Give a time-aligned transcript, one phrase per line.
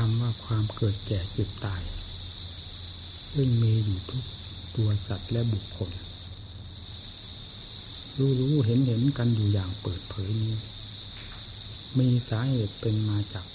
[0.00, 1.82] คำว่าความเกิดแก่เจ็บตาย
[3.32, 4.24] ซึ่งมีอยู่ทุก
[4.76, 5.90] ตัวสัตว์และบุคคล
[8.16, 10.54] รู้รู้เห็นเห็นกันอยู่อย่างเปิดเผยนี้
[11.98, 13.46] มีสาเหตุเป็นมาจาก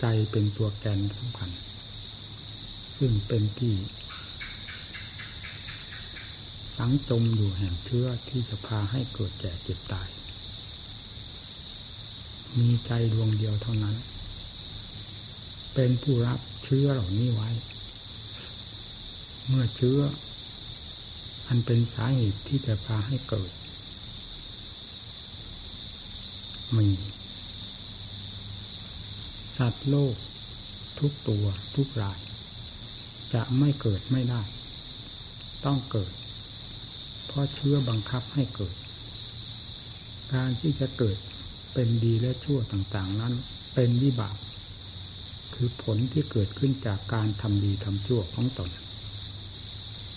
[0.00, 1.50] ใจเป็นตัวแกนสำคัญ
[2.98, 3.74] ซึ่งเป็นที่
[6.76, 10.08] สังจมอยู่แห่งเชื้อที่จะพาให้เกิดแก่เจ็บตาย
[12.58, 13.96] มีใจดวงเดียวเท่านั้น
[15.74, 17.50] เป็นผู้รับเชื้อเหล่านี้ไว้
[19.46, 19.98] เมื่อเชื้อ
[21.46, 23.50] อันเป็นสาเหตุที่จะพาให้เกิด
[26.76, 26.88] มี
[29.56, 30.14] สัตว์โลก
[30.98, 31.44] ทุกตัว
[31.76, 32.20] ทุกราย
[33.34, 34.42] จะไม่เกิดไม่ได้
[35.64, 36.12] ต้องเกิด
[37.26, 38.76] เพราะเชื้อบังคับให้เกิด
[40.34, 41.18] การที่จะเกิด
[41.74, 43.32] เป็นดีและชั่วต่างๆนั้น
[43.74, 44.36] เป็นวิบาก
[45.54, 48.70] คือผลที่เกิดขึ้นจากการทำดีทำชั่วของตน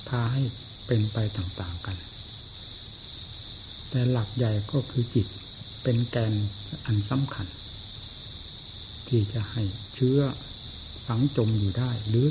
[0.08, 0.44] พาให้
[0.88, 1.98] เป็นไปต่างๆกัน
[3.90, 5.28] แต่หลักใหญ่ก็คือจิต
[5.84, 6.34] เป็นแกน
[6.86, 7.48] อันสำคัญ
[9.08, 9.64] ที่จะให้
[9.96, 10.20] เชื้อ
[11.06, 12.28] ฝังจมอยู่ได้หรือ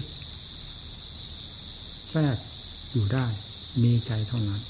[2.11, 2.37] แทรก
[2.93, 3.27] อยู่ได้
[3.83, 4.63] มีใจเท่านั้น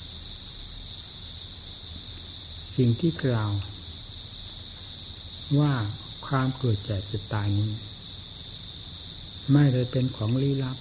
[2.76, 3.52] สิ่งที่กล่าว
[5.58, 5.72] ว่า
[6.26, 7.70] ความเกิดแก่เจ็บตายนี้
[9.52, 10.76] ไม่ได้เป็นของลี้ลับ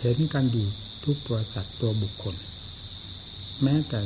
[0.00, 0.66] เห็นกันอยู่
[1.04, 2.34] ทุกตัวสัตว์ตัวบุคคล
[3.62, 4.00] แม้แต่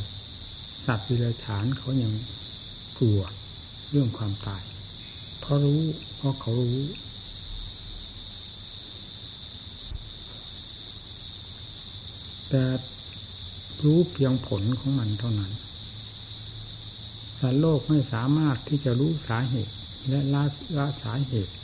[0.87, 2.13] สัตว์วิรฉานเขายัง
[2.99, 3.21] กลัว
[3.91, 4.63] เรื่องความตาย
[5.41, 5.81] เพราะรู้
[6.17, 6.79] เพราะเขารู้
[12.51, 12.65] แต่
[13.85, 15.53] รู้เพียงผลของมันเท่านั้น
[17.39, 19.75] แต่โลกไม่สามารถที่จะรู้สาเหตุ
[20.09, 20.43] และละ
[20.77, 21.55] ละสาเหตุ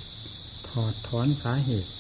[0.69, 1.91] ถอดถอนสาเหตุ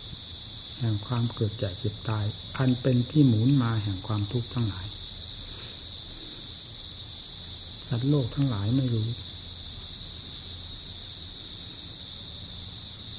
[0.79, 2.25] แห่งความเกิดแก่เจ็บตาย
[2.59, 4.87] อันเป็นที่หมุนมาแห่งความทุกข์ทั้งหลาย
[7.87, 9.09] สัตว์โลกทั้งหลายไม่รู้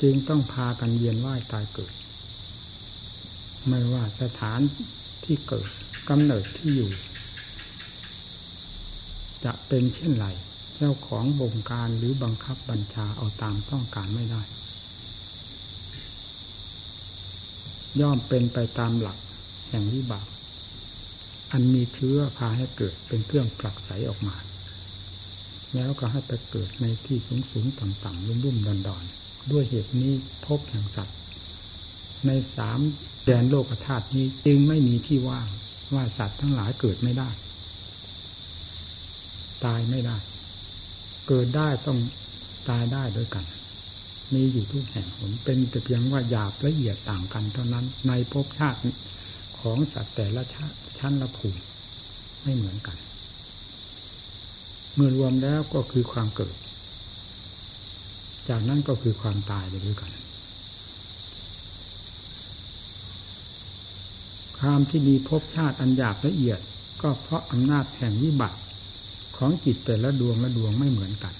[0.01, 1.94] จึงต้องพากันเยียนว่ายตายเกิด
[3.67, 4.59] ไม่ว่าสถาน
[5.23, 5.69] ที่เกิด
[6.09, 6.91] กำเนิดที่อยู่
[9.45, 10.28] จะเป็นเช่นไร
[10.75, 14.41] เจ้าของบงการหรือบังคับบัญชาเอาตามต้องการไม่ได้
[18.01, 19.17] ย่อมเป็นไปตามหลัก
[19.69, 20.27] แห่งวิบาก
[21.51, 24.35] อันมีเชื้อพาให้เกิดเป็นเครื่องผลักไสออกมา
[25.75, 29.03] แล้วก็ให้ไปเกิดในที่สูงสูงต่ำต่ำรุ่มรุ่มดอนดอน
[29.51, 30.13] ด้วยเหตุนี้
[30.45, 31.17] พบแห่งสัตว์
[32.27, 32.79] ในสาม
[33.25, 35.47] แดนโลกธาตุนี้จึงไม่มีที่ว่าง
[35.94, 37.29] ว่าสัตว์ทั้งหลายเกิดไม่ได้
[39.66, 40.17] ตายไม่ได้
[41.27, 42.00] เกิดได้ต้อง
[42.69, 43.45] ตายได้ด้วยกัน
[44.34, 48.79] มีอยู่ทุกแห่งผลเป็นแต่เพียงว่าหยาบละเอียดต่างกันเท่านั้น ในภพชาติ
[49.59, 50.66] ของสัตว์แต่ละชา
[50.97, 51.62] ชั้นละภูมิ
[52.44, 52.97] ไม่เหมือนกัน
[54.95, 56.56] เมื่อรวมแล้วก็คือความเกิด
[58.50, 60.12] จากนั้นก็คือความตายไปด้วยกัน
[64.59, 66.59] ความที่มีภพชาติอันหยาบละเอียด
[67.01, 68.59] ก็เพราะอำนาจแห่งวิบัติ
[69.38, 71.34] ของจิตแต่ละดวงละดวงไม่เหมือนกัน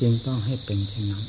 [0.00, 1.24] จึงต้องให้เป็นเช่นนั้น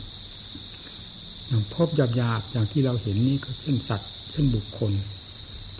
[1.73, 4.91] พบหยาบหยาบอย่างที่เราเห็นนี้ก็เช่นสัตว์เช่นบุคคล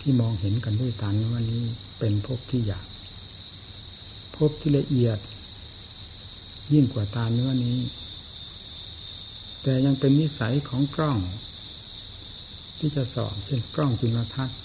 [0.00, 1.64] ที่มองเห็นกันด้วยตาเนื้อนี้
[1.98, 2.88] เป็นพบที่หยาบ
[4.36, 5.18] พบที่ละเอียด
[6.72, 7.78] ยิ่งกว่าตาเนื้อนี้
[9.62, 11.18] แต่ยังเป็นนิสัยของกล้อง
[12.78, 14.58] ที่จะสอบเช่นกล้องจุลทรรศน์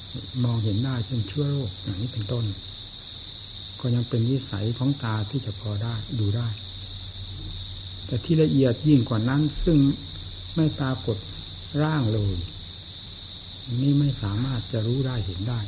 [0.44, 2.46] มองเห็นได้เช่นเชื้อโรคอย่างนี้เป็นต้น
[3.80, 6.50] ก็ยังเป็นนิสัยของตาที่จะพอได้ดูได้
[8.06, 9.78] แต่ที่ละเอียดยิ่งกว่านั้นซึ่ง
[10.56, 11.18] ไม่ปรากฏ
[11.84, 12.36] ร่างเลย
[13.82, 15.62] นี่ไม่สามารถจะรู้ได้เห็นได้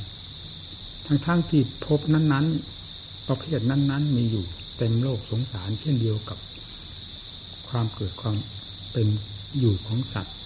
[1.05, 2.45] ทั้งๆทที่พบนั้น
[2.87, 4.45] ๆ ประเภทนั้น ๆ มีอยู่
[4.77, 6.37] เต็มโลกสงสารเช่นเดียวกับ
[7.67, 8.35] ความเกิดความ
[8.91, 9.07] เป็น
[9.59, 10.37] อยู่ของสัตว์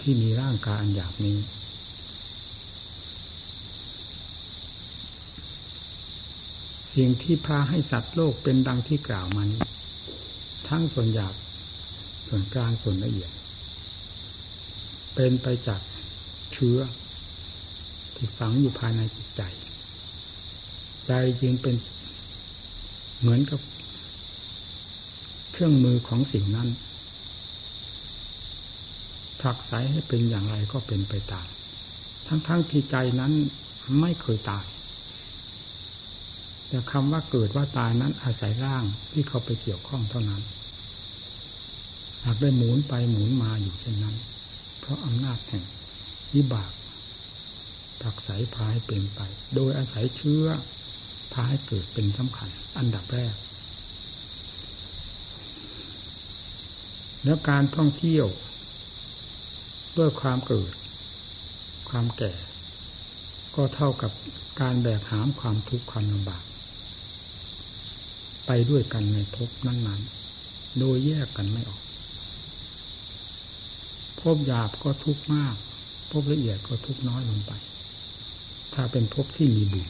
[0.00, 1.38] ที่มีร่างกายอันหยาบนี้
[6.94, 9.60] สิ่งที่พาให้สัตว์โลกเป็นดังที่กล่าวมานี้
[10.68, 11.34] ทั้งส่วนหยาบ
[12.34, 13.30] ส่วนกลางส่วนละเอียด
[15.14, 15.80] เป็นไปจาก
[16.52, 16.78] เชื้อ
[18.14, 19.42] ที่ฝังอยู่ภายในจิตใจ
[21.06, 21.74] ใจจึงเป็น
[23.20, 23.60] เหมือนกับ
[25.52, 26.68] เครื่องมือของสิ่งนั้น
[29.40, 31.48] ผลักไสให้เป็นอย่างไรก็เป็นไปตาม
[32.26, 33.32] ทั้งๆทที่ใจนั้น
[34.00, 34.66] ไม่เคยตาย
[36.68, 40.42] แต่คำว่าเกิดว่าตายนั้นอาศัยร่างที่เขาไปเกี่ยวข้องเท่านั้น
[42.24, 44.16] หากได้หมุนไปหมุนมาอยู่เช่นนั้น
[44.80, 45.64] เพราะอำนาจแห่ง
[46.34, 46.72] วิบาก
[48.02, 49.20] ผักใสพาให้เป็นไป
[49.54, 50.44] โดยอาศัยเชื้อ
[51.32, 52.48] พาให้เกิดเป็นสำคัญ
[52.78, 53.34] อันดับแรก
[57.24, 58.26] แล้วการท่องเที่ยว
[59.98, 60.72] ด้วยความเกิด
[61.90, 62.34] ความแก่
[63.54, 64.12] ก็เท่ากับ
[64.60, 66.44] การแบกหามความทุกข์ความลำบาก
[68.46, 71.82] ไปด้วยกันในภพนั้นๆ โดยแยกกันไม่ออก
[74.22, 75.54] ภพหยาบก็ทุกข์มาก
[76.12, 77.52] ภพละเอียดก็ทุกข์น้อยลงไป
[78.74, 79.86] ถ้าเป็นภพที่มีบุญ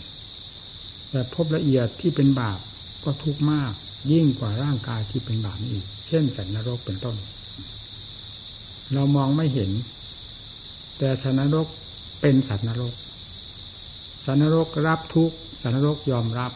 [1.10, 2.58] แต่ภพละเอียดที่เป็นบาป
[3.04, 3.72] ก็ทุกข์มาก
[4.12, 7.16] ยิ่งกว่าร่างกายที่เป็นบาปอีก เช่นสัตว์นรกเป็นต้น
[8.92, 9.70] เรามองไม่เห็น
[10.98, 11.66] แต่สัตว์นรก
[12.20, 12.94] เป็นสัตว์นรก
[14.24, 16.52] สัตว์นรกรับทุกข์สัตว์นรกยอมรับ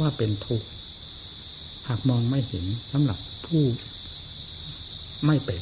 [0.00, 0.66] ว่าเป็นทุกข์
[1.88, 3.64] หากมองไม่เห็นสำหรับผู้
[5.26, 5.60] ไม่เป็น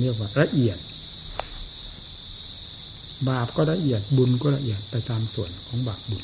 [0.00, 0.78] เรียกว่าละเอียด
[3.28, 6.22] บาปก็ละเอียดบุญก็ละเอียดไปตามส่วนของบาปบุญ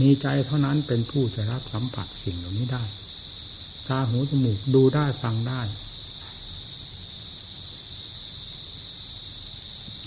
[0.00, 2.84] มีใจเท่านั้นเป็นผู้จะรับสัมผัสสิ่งเหล่านี้ได้
[3.88, 5.62] ตาหูจมูกดูได้ฟังได้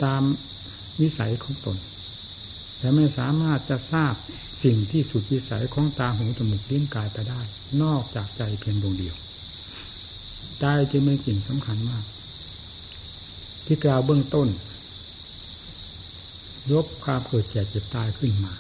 [0.04, 0.24] ตาม
[1.02, 1.78] วิสัยของตน
[2.78, 4.14] แต่ไม่สามารถจะทราบ
[4.64, 7.42] สิ่งที่สุดวิสัยของตาหูจมูกลิ้นกายไปได้
[7.82, 9.16] นอกจากใจเพียงดวงเดียว
[10.60, 12.06] ใจจึงเป็นสิ่งสำคัญมาก
[13.66, 14.48] ที่กล่าวเบื้องต้น
[16.72, 18.54] ยกความเกิดแก่เจ็บตายขึ้นมา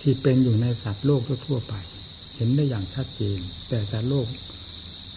[0.00, 1.74] ที่เป็นอยู่ในสัตว์โลกทั่วไป
[2.36, 4.28] เห็นได้อย่างชัดเจน แต่สัตว์โลก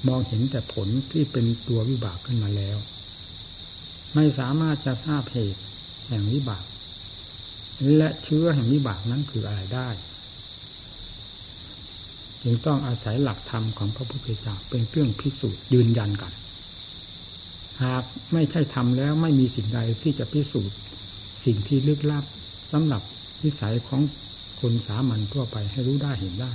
[0.08, 2.78] มองเห็นแต่ผลที่เป็นตัววิบากขึ้นมาแล้ว
[4.16, 5.62] ไม่สามารถจะทราบเหตุ
[6.08, 6.66] แห่งวิบาก
[7.98, 9.90] และเชื้อแห่งวิบากนั้นคืออะไรได้
[12.44, 16.34] จึงต้องอาศัยหลักธรรมของพระพุทธเจ้าเป็นเครื่องพิสูจน์ยืนยันกัน
[17.84, 18.04] หาก
[18.34, 20.78] ไม่ใช่ทำแล้วไม่มีสิ่งใดที่จะพิสูจน์
[21.46, 22.24] สิ่งที่ลึกลับ
[22.72, 23.02] สำหรับ
[23.44, 24.02] วิสัยของ
[24.62, 26.52] คนสามัญทั่วไปให้รู้ได้เห็นได้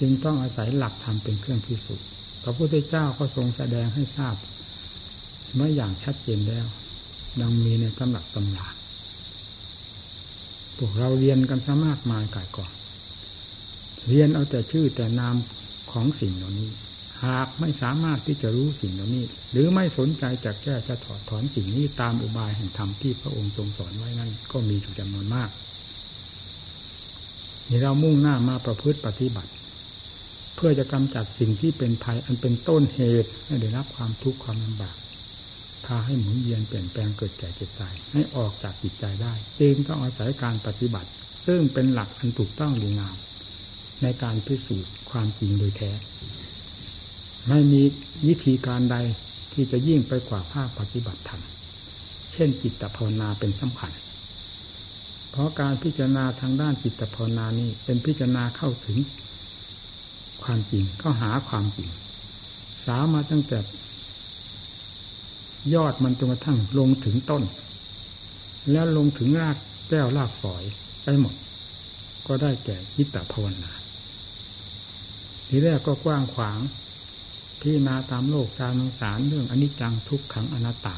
[0.00, 2.06] จึงต้องอาศัยหลักธรรมเป็นเครื่องพิสูจน์
[2.42, 4.36] พระพุทธเจ้าก็ทรงแสดงให้ทราบ
[5.54, 6.66] เมื่ออย่างชัดเจนแล้ว
[7.40, 8.66] ดังมีในตำหนักตำรา
[10.78, 12.72] พวกเราเรียนกันซะมากมายกายก่อน
[14.08, 15.36] เรียนเอาแต่ชื่อแต่นาม
[15.92, 16.70] ของสิ่งเหล่านี้
[17.24, 25.50] หากไม่สามารถที่จะรู้สิ่งเหล่านี้ หรือไม่สนใจจะแก้จะถอดถอนสิ่งนี้ตามอุบายแห่งธรรมที่พระองค์ทรงสอนไว้นั่นก็มีอยู่จำนวนมาก
[27.68, 29.50] นี่เรามุ่งหน้ามาประพฤติปฏิบัติ
[30.56, 34.96] เพื่อจะกำจัดสิ่งที่เป็นภัยอันเป็นต้นเหตุให้ได้รับความทุกข์ความลำบาก
[35.86, 41.08] พาให้หมุนเวียนเปลี่ยนแปลงเกิดแก่เจ็บตายให้ออกจากจิตใจได้ จึงต้องอาศัยการปฏิบัติ
[41.46, 43.16] ซึ่งเป็นหลักอันถูกต้องดีงาม
[44.02, 45.90] ในการพิสูจน์ความจริงโดยแท้
[47.48, 47.82] ไม่มี
[48.26, 48.96] วิธีการใด
[49.52, 51.42] ที่จะยิ่งไปกว่าภาคปฏิบัติธรรม
[52.32, 53.92] เช่นจิตภาวนาเป็นสำคัญ
[55.30, 58.98] เพราะการพิจารณาทางด้านจิตภาวนานี้เป็นพิจารณาเข้าถึง
[60.42, 61.90] ความจริงเข้าหาความจริง
[62.86, 63.58] สามาตั้งแต่
[65.74, 67.42] ยอดมันจนกระทั่งลงถึงต้น
[68.70, 69.56] แล้วลงถึงราก
[69.88, 70.62] แก้วรากฝอย
[71.04, 71.34] ไปหมด
[72.26, 73.72] ก็ได้แก่จิตภาวนา
[75.50, 76.58] ทีแรกก็กว้างขวาง
[77.62, 80.96] ที่นาตามโลกตามสงสารเรื่องอนิจจังทุกขังอนัตตา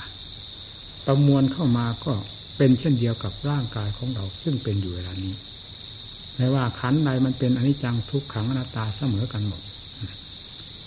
[1.07, 2.13] ประมวลเข้ามาก็
[2.57, 5.35] เป็นเช่นเดียวกับร่างกายของเราซึ่งเป็นอยู่เวลานี้
[6.37, 9.63] ไม่ว่าขันใดมันเป็นอนิจจังทุกขังอนัตตาเสมอกันหมด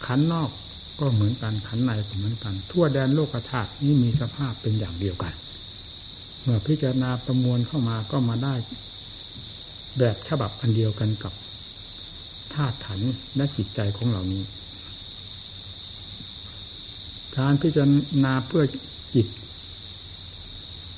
[0.06, 0.50] ขันนอก
[1.00, 5.34] ก็เหมือนกันขันในก็เหมือนกัน ทั่วแดนโลกธาตุนี้มีสภาพเป็นอย่างเดียวกัน
[6.42, 8.54] เมื่อพิจารณาประมวลเข้ามาก็มาได้
[10.00, 11.34] แบบฉบับอันเดียวกันกับ
[12.56, 13.02] ธาตุขัน
[13.36, 14.44] และจิตใจของเหล่านี้
[17.38, 17.86] การพิจาร
[18.24, 18.64] ณาเพื่อ
[19.16, 19.28] จิต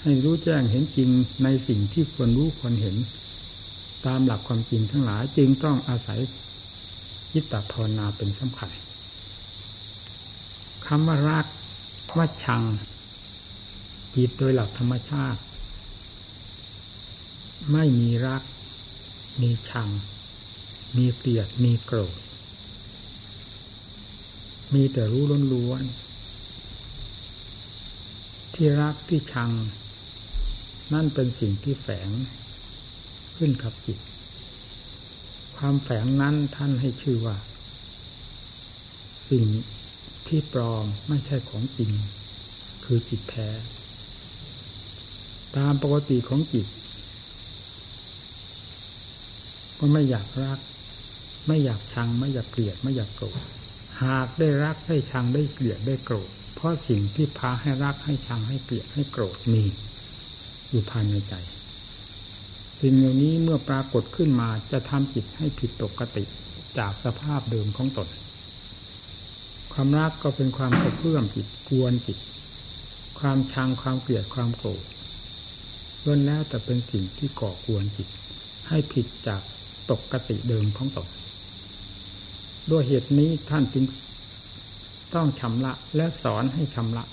[0.02, 1.10] ให้รู้แจ้งเห็นจริง
[1.44, 2.96] ในสิ่งที่ควรรู้ควรเห็น
[4.06, 6.20] ตามหลักความจริงทั้งหลายจึงต้องอาศัย
[7.34, 8.72] ยิตตภาวนาเป็นสำคัญ
[10.88, 11.46] คำว่ารัก
[12.18, 12.64] ว่าชัง
[14.16, 15.42] จิตโดยหลักธรรมชาติ
[17.72, 18.44] ไม่มีรัก
[19.42, 19.90] มีชัง
[20.96, 22.17] มีเกลียดมีโกรธ
[24.74, 25.88] มีแต่รู้ล้วนๆ
[28.53, 29.51] ที่รักที่ชัง
[30.94, 32.10] นั่นเป็นสิ่งที่แฝง
[33.38, 34.00] ขึ้นกับจิต
[35.58, 37.38] ความแฝงนั้นท่านให้ชื่อว่า
[39.32, 39.46] สิ่ง
[40.27, 41.91] ที่ปลอมไม่ใช่ของจริง
[42.86, 43.50] คือจิตแท้
[45.58, 46.67] ตามปกติของจิต
[49.79, 50.60] ก็ไม่อยากรัก
[51.48, 53.39] ไม่อยากชัง ไม่อยากเกลียดไม่อยากโกรธ
[54.04, 59.63] หากได้รักได้ชังได้เกลียดได้โกรธเพราะสิ่งที่พาให้รักให้ชังให้เกลียดให้โกรธมี
[60.70, 61.34] อยู่ภายในใจ
[62.82, 66.24] สิ่งเหล่านี้เมื่อปรากฏขึ้นมาจะทำจิตให้ผิดปกติ
[66.77, 68.08] จากสภาพเดิมของตน
[69.74, 72.18] ความรักก็เป็นความกระเพื่อมจิตกวนจิต
[73.20, 74.84] ความชังความเกลียดความโกรธ
[76.04, 78.08] ล้วนแล้วแต่เป็นสิ่งที่ก่อกวนจิต
[78.68, 79.42] ให้ผิดจาก
[79.89, 81.08] ปกติเดิมของตน
[82.71, 83.86] ด้วยเหตุนี้ท่านจึง
[85.15, 87.03] ต้องชำระและสอนให้ชำระ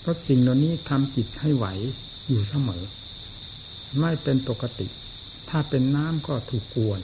[0.00, 1.66] เพราะสิ่งเหล่านี้ทำจิตให้ไหว
[2.28, 2.82] อยู่เสมอ
[4.00, 4.86] ไม่เป็นปกติ
[5.48, 7.00] ถ้าเป็นน้ำก็ถูกกวน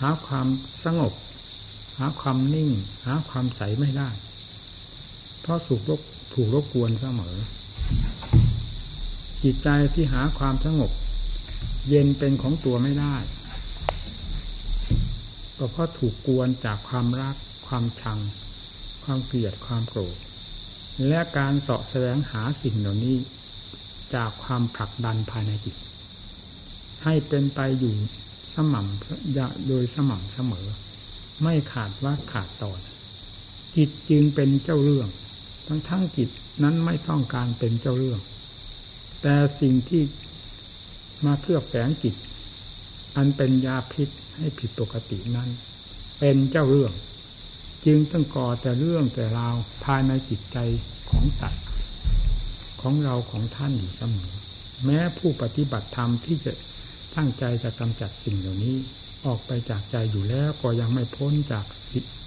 [0.00, 0.46] หาความ
[0.84, 1.12] สงบ
[1.98, 2.70] หาความนิ่ง
[3.06, 4.10] หาความใสไม่ได้
[5.40, 6.00] เพราะถูกรบ
[6.34, 7.36] ถูกรบกวนเสมอ
[9.42, 10.90] จิตใจที่หาความสงบ
[11.88, 13.16] เย็นเป็นของตัวไม่ได้
[15.58, 18.18] ก็เพราะถูกกวนจากความรัก ความชัง
[19.04, 20.16] ความเกลียดความโกรธ
[21.08, 23.16] และการเสาะแสวงหาสิ่งเหล่านี้
[24.14, 25.76] จากความผลักดันภายในจิต
[27.04, 27.94] ให้เป็นไปอยู่
[28.54, 30.66] สม่ำโดยสม่ำเสมอ
[31.42, 32.80] ไม่ขาดว่าขาดตอน
[33.76, 35.08] จิตจึงเป็นเจ้าเรื่อง
[35.66, 36.28] ทั้งทั้งจิต
[36.62, 38.20] นั้นไม่ต้องการเป็นเจ้าเรื่อง
[39.22, 40.02] แต่สิ่งที่
[41.24, 42.14] มาเคลือบแฝงจิต
[43.16, 45.48] อันเป็นยาพิษ ให้ผิดปกตินั้น
[46.18, 46.92] เป็นเจ้าเรื่อง
[47.86, 50.58] จึงต้องก่อแต่เรื่องแต่ราวภายในจิตใจ
[51.10, 51.64] ของสัตว์
[52.82, 54.32] ของเราของท่านอยู่เสมอ
[54.84, 56.52] แม้ผู้ปฏิบัติธรรมที่จะ
[57.16, 58.76] ตั้งใจจะกำจัดสิ่งเหล่านี้
[59.26, 61.64] ออกไปจากใจอยู่แล้วก็ยังไม่พ้นจาก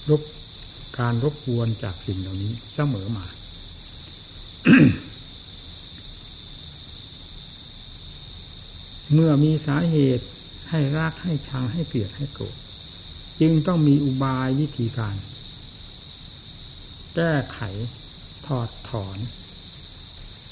[0.10, 0.22] รบ
[1.00, 3.26] การรบกวนจากสิ่งเหล่านี้เสมอมา
[9.14, 10.26] เมื่อมีสาเหตุ
[10.70, 12.56] ให้รักให้ชังให้เกลียดให้โกรธ
[13.42, 15.16] จึงต้องมีอุบายวิธีการ
[17.16, 17.60] แก้ไข
[18.46, 19.18] ถอดถอน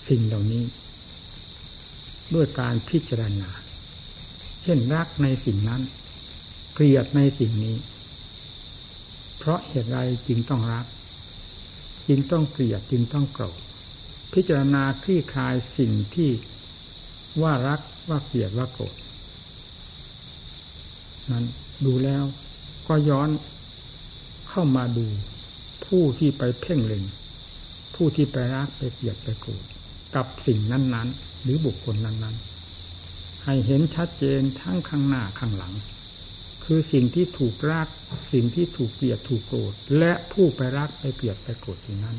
[0.07, 0.65] สิ่งเหล่านี้
[2.33, 3.49] ด้วยการพิจารณา
[4.63, 5.81] เช่นรักในสิ่งนั้น
[6.73, 7.77] เกลียดในสิ่งนี้
[9.37, 10.85] เพราะเหตุไรจึงต้องรัก
[12.07, 13.59] จึงต้องเกลียดจึงต้องโกรธ
[14.33, 16.29] พิจารณาคลี่คลายสิ่งที่
[17.41, 17.79] ว่ารัก
[18.09, 18.95] ว่าเกลียดว่าโกรธ
[21.31, 21.45] นั้น
[21.85, 22.23] ดูแล้ว
[22.87, 23.29] ก็ย้อน
[24.49, 25.07] เข้ามาดู
[25.85, 27.03] ผู้ที่ไปเพ่งเล็ง
[27.95, 29.63] ผู้ที่ไปรักไปเกลียดไปโกรธ
[30.15, 32.35] กับสิ่งนั้น ๆ หรือบุคคลนั้น
[32.91, 35.73] ๆ ให้เห็นชัดเจนทั้งข้างหน้าข้างหลัง
[36.65, 37.87] คือสิ่งที่ถูกรัก
[38.31, 42.17] สิ่งที่ถูกเกลียดถูกโกรธและผู้ไปรักไปเกลียดไปโกรธสิ่งนั้น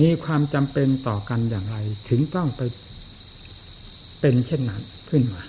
[0.00, 1.78] มีความจำเป็นต่อกันอย่างไร
[2.08, 2.60] ถึงต้องไป
[4.20, 5.42] เป็นเช่นนั้นขึ้นมา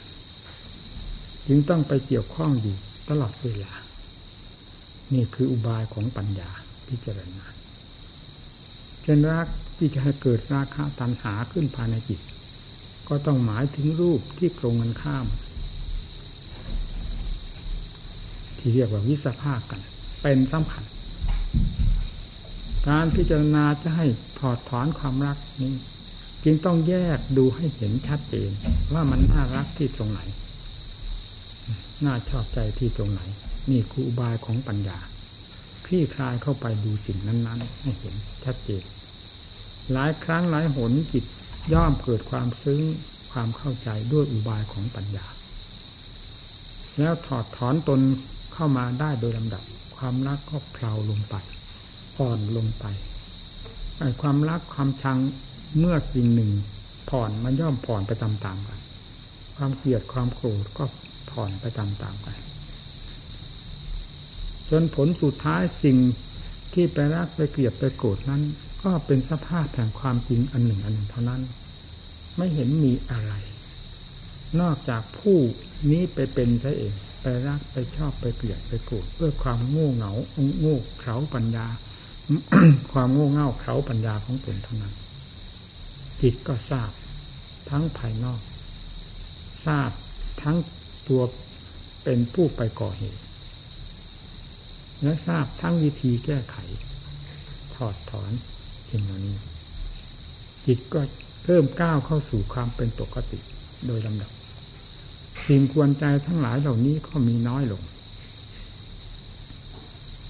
[1.48, 2.76] จึงต้องไปเกี่ยวข้องอยู่
[3.10, 3.74] ตลอดเวลา
[5.14, 6.50] นี่คืออุบายของปัญญา
[6.88, 7.44] พิจารณา
[9.02, 9.48] เช่นรัก
[9.78, 12.20] ที่จะให้เกิดราคะตัณหาขึ้นภายในจิต
[13.10, 15.26] ก็ต้องหมายถึงรูปที่ตรงกันข้าม
[18.58, 19.82] ที่เรียกว่าวิสภาคกัน
[20.22, 20.84] เป็นสำคัญ
[22.88, 24.06] การพิจารณาจะให้
[24.40, 25.74] ถอดถอนความรักนี้
[26.44, 28.52] จึงต้องแยกดูให้เห็นชัดเจน
[28.94, 30.22] ว่ามันน่ารักที่ตรงไหน
[32.06, 33.22] น่าชอบใจที่ตรงไหน
[33.72, 34.98] นี่คืออุบายของปัญญา
[35.86, 38.84] คลี่คลายเข้าไปดูสิ่งนั้น ๆ ให้เห็นชัดเจน
[39.94, 41.26] หลายครั้งหลายหนจิต
[41.74, 42.82] ย่อมเกิดความซึ้ง
[43.32, 45.26] ความเข้าใจด้วยอุบายของปัญญา
[47.00, 48.00] แล้วถอดถอนตน
[48.54, 49.64] เข้ามาได้โดยลำดับ
[49.98, 51.36] ความรักก็เพลาลงไป
[52.20, 52.86] อ่อนลงไป
[54.00, 55.18] ไอ้ความรักความชัง
[55.80, 56.52] เมื่อสิ่งหนึ่ง
[57.10, 58.80] ผ่อนมันย่อมผ่อนไปตามๆกัน
[59.56, 60.84] ความเกลียดความโกรธก็
[61.30, 62.38] ผ่อนไปตามๆกัน
[64.70, 65.98] จนผลสุดท้ายสิ่ง
[66.74, 68.42] ที่ไปรักไปเกลียดไปโกรธนั้น
[68.84, 71.42] ก็เป็นสภาพแห่งความจริงอันหนึ่งอันหนึ่งเท่านั้น
[72.38, 73.34] ไม่เห็นมีอะไร
[74.62, 75.38] นอกจากผู้
[75.92, 80.12] นี้ไปเป็นซะเองไปรักไปชอบไปเกลียดไปโกรธเพื่อความโง่เหงา
[80.60, 81.68] โง่เขาปัญญา
[82.92, 84.94] ความโง่เง่าเขาปัญญาของตนเท่านั้น
[86.22, 86.92] จิตก็ทราบ
[87.70, 88.42] ทั้งภายนอก
[89.66, 89.92] ทราบ
[90.42, 90.58] ทั้ง
[91.10, 91.22] ตัว
[92.04, 93.24] เป็นผู้ไปก่อเหตุ
[95.02, 96.58] และทราบทั้งวิธีแก้ไข
[97.76, 98.32] ถอดถอน
[98.90, 99.36] สิ่งเหล่านี้
[100.66, 101.02] จิตก็
[101.46, 103.40] เริ่มก้าวเข้าสู่ความเป็นปกติ
[103.88, 104.32] โดยลำดับ
[105.46, 107.84] สิ่งกวนใจทั้งหลายเหล่านี้ก็มีน้อยลง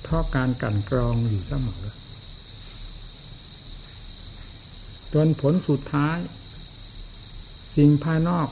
[0.04, 1.84] เพราะการกันกรองอยู่เสมอ
[5.14, 6.18] จนผลสุดท้าย
[7.76, 8.48] สิ่งภายนอก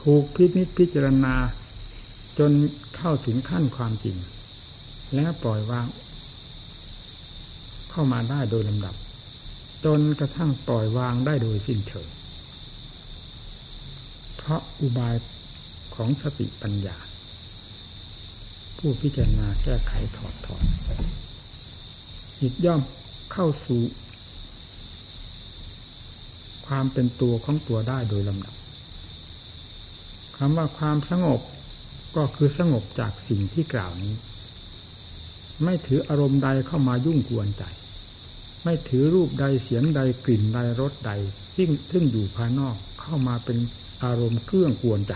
[0.00, 1.34] ถูกพิจิตพิจารณา
[2.38, 2.52] จน
[2.96, 4.16] เข้าถึงขั้นความจริง
[5.14, 5.86] แล้วปล่อยวาง
[7.90, 8.94] เข้ามาได้โดยลำดับ
[9.84, 12.08] จนกระทั่งปล่อยวางได้โดยสิ้นเชิง
[14.36, 15.14] เพราะอุบาย
[15.94, 16.96] ของสติปัญญา
[18.78, 20.64] ผู้พิจารณาแก้ไขถอดถอน
[22.40, 22.80] จิตย่อม
[23.32, 23.80] เข้าสู่
[26.66, 28.54] ความเป็นตัวของตัวได้โดยลำดับ
[30.38, 31.40] คำว่าความสงบ
[32.16, 34.14] ก็คือสงบจากสิ่งที่กล่าวนี้
[35.64, 37.64] ไม่ถืออารมณ์ใดเข้ามายุ่งกวนใจ
[38.64, 41.12] ไม่ถือรูปใดเสียงใดกลิ่นใดรสใด
[41.56, 43.58] ซึ่งซึ่งอยู่ภายนอกเข้ามาเป็น
[44.04, 45.14] อารมณ์เครื่องกวนใจ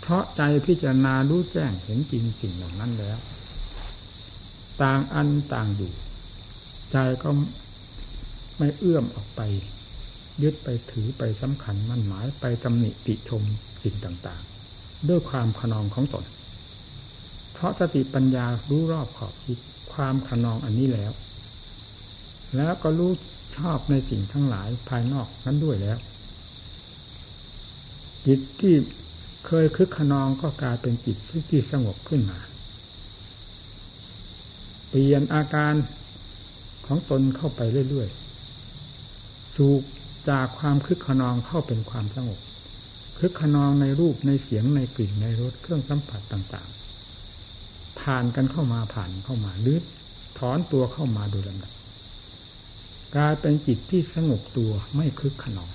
[0.00, 3.18] เพราะใจพิจารณารู้แจ้งเห็นจริงสิ่งเหล่านั้นแล้ว
[4.82, 5.92] ต่างอันต่างอยู่
[6.92, 7.30] ใจก็
[8.56, 9.40] ไม่เอื้อมออกไป
[10.42, 13.42] ยึดไปถือไปสำคัญมั่นหมายไปตำหนิติชม
[13.82, 16.24] สิ่งต่างๆ ด้วยความขนองของตน
[17.52, 19.58] เพราะสติปัญญารู้รอบขอบคิด
[19.92, 21.12] ความขนองอันนี้แล้ว
[22.56, 23.10] แล้วก็รู้
[23.56, 25.98] ชอบในสิ่งทั้งหลายภายนอกนั้นด้วยแล้ว
[28.26, 28.74] จิตที่
[29.46, 31.16] เคยคึกขนองก็กลายเป็นจิต
[31.50, 32.38] ที่สงบขึ้นมา
[34.88, 35.74] เปลี่ยนอาการ
[36.86, 37.60] ของตนเข้าไป
[37.90, 39.72] เรื่อยๆ สู่
[40.28, 42.40] จากความคึกขนองเข้าเป็นความสงบ
[43.18, 49.82] คึกขนองในรูปในเสียงในกลิ่นในรสเครื่องสัมผัสต่างๆ ผ่านกันเข้ามาผ่านเข้ามาลึก
[50.38, 51.72] ถอนตัวเข้ามาโดยลำดับ
[53.16, 55.70] กลายเป็นจิตที่สงบตัวไม่คึกขนอง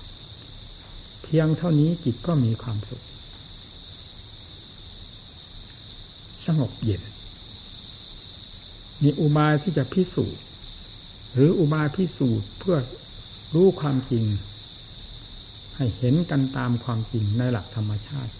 [1.22, 3.04] เพียงเท่านี้จิตก็มีความสุข
[6.46, 7.02] สงบเย็น
[9.02, 10.42] มีอุบายที่จะพิสูจน์
[11.34, 12.76] หรืออุบายพิสูจน์เพื่อ
[13.54, 14.24] รู้ความจริง
[15.76, 18.32] ให้เห็นกันตามความจริงในหลักธรรมชาติ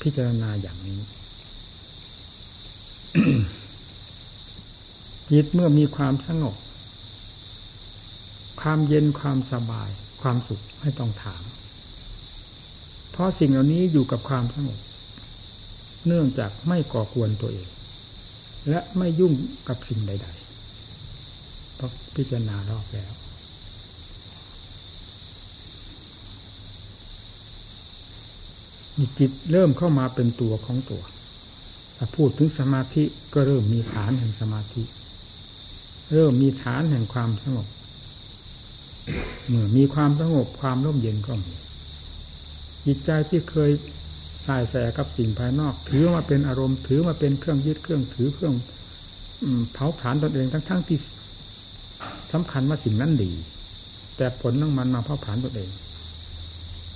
[0.00, 1.00] พิจารณาอย่างนี้
[5.30, 6.56] จิตเมื่อมีความสงบ
[8.60, 9.90] ความเย็นความสบาย
[10.22, 11.42] ความสุขไม่ต้องถาม
[13.10, 14.78] เพราะสิ่งเหล่านี้อยู่กับความสงบ
[16.06, 17.68] เนื่องจากไม่ก่อกวนตัวเอง
[18.68, 19.32] และไม่ยุ่ง
[19.68, 20.41] กับสิ่งใด ๆ
[21.84, 23.12] พราะพิจารณารอบแล้ว
[28.96, 31.02] มีจิตเริ่มเข้ามาเป็นตัวของตัว
[31.96, 34.82] ถ้าพูดถึงสมาธิก็เริ่มมีฐานแห่งสมาธิ
[36.12, 37.66] เริ่มมีฐานแห่งความสงบ
[39.48, 41.54] เมื่อมีความสงบความร่มเย็นก็มี
[42.86, 43.70] จิตใจที่เคย
[44.46, 48.54] สายแสกับสิ่งภายนอก ถือมาเป็นอารมณ์ถือมาเป็นเครื่องยึดเครื่องถือเครื่อง
[49.72, 50.98] เผาผลาญตนเองทั้งๆทที่
[52.32, 53.32] สำคัญว่าสิ่งนั้นดี
[54.16, 55.70] แต่ผลของมันมาเผาผลาญตนเอง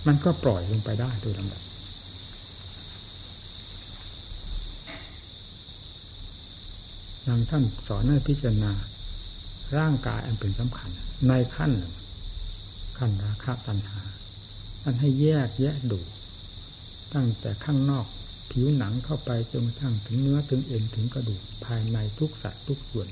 [0.07, 1.63] มันก็ปล่อยลงไปได้โดยลำดับ
[7.27, 8.73] ทางท่านสอนให้พิจารณา
[9.79, 10.91] ร่างกายอันเป็นสำคัญ
[11.29, 11.95] ในขั้นหนึ่ง
[12.99, 14.01] ขั้นราคะตัณหา
[14.85, 16.01] อันให้แยกแยะดู
[17.15, 18.07] ตั้งแต่ข้างนอก
[18.51, 23.09] ผิวหนังเข้าไปจนกระทั่งถึงเนื้อถึงเอ็นถึงกระดูกภายในทุกสัตว์ทุกส่วน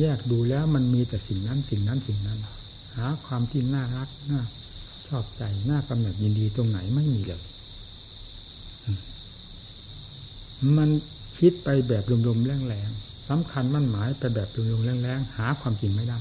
[0.00, 2.38] แยกดูแล้วมันมีแต่สิ่งนั้นสิ่งนั้นสิ่งนั้น
[2.96, 4.42] หาความที่น่ารักน่า
[5.08, 7.42] ชอบใจน่ากำหนัดยินดีตรงไหนไม่มีเลย
[10.76, 10.90] มัน
[11.38, 16.20] คิดไปแบบลมๆแรงๆสำคัญมั่นหมายไปแบบรุงๆแรงๆหาความจริงไม่ได้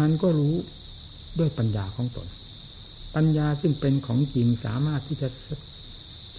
[0.00, 0.54] มันก็รู้
[1.38, 2.28] ด้วยปัญญาของตน
[3.14, 5.28] ปัญญาซึ่งเป็นของจริงสามารถที่จะ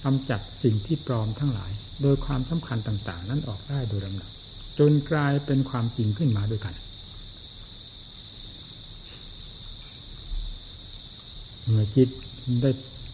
[0.04, 4.32] กำจัดสิ่งที่ปลอมทั้งหลาย โดยความสำคัญต่าง ๆ นั้นออกได้โดยลำดับ
[4.80, 6.74] จนกลายเป็นความจริงขึ้นมาด้วยกัน
[11.68, 12.10] เมื่อจิต
[12.62, 12.72] ได้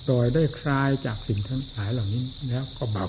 [0.07, 3.05] ปล่อยได้คลายจากสิ่งทั้งหลายเหล่านี้แล้วก็เบา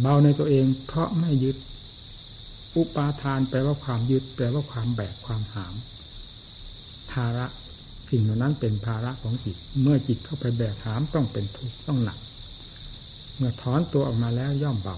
[0.00, 1.56] เบาในตัวเองเพราะไม่ยึด
[2.76, 5.74] อุปาทานแปลว่าความยึด แปลว่าความแบกความหาม
[7.12, 7.46] ภาระ
[8.10, 12.18] สิ่งเหล่านั้นเป็นภาระของจิต เมื่อจิตเข้าไปแบกหามต้องเป็นทุกข์ต้องหนัก
[13.36, 14.96] เมื่อถอนตัวออกมาแล้วย่อมเบา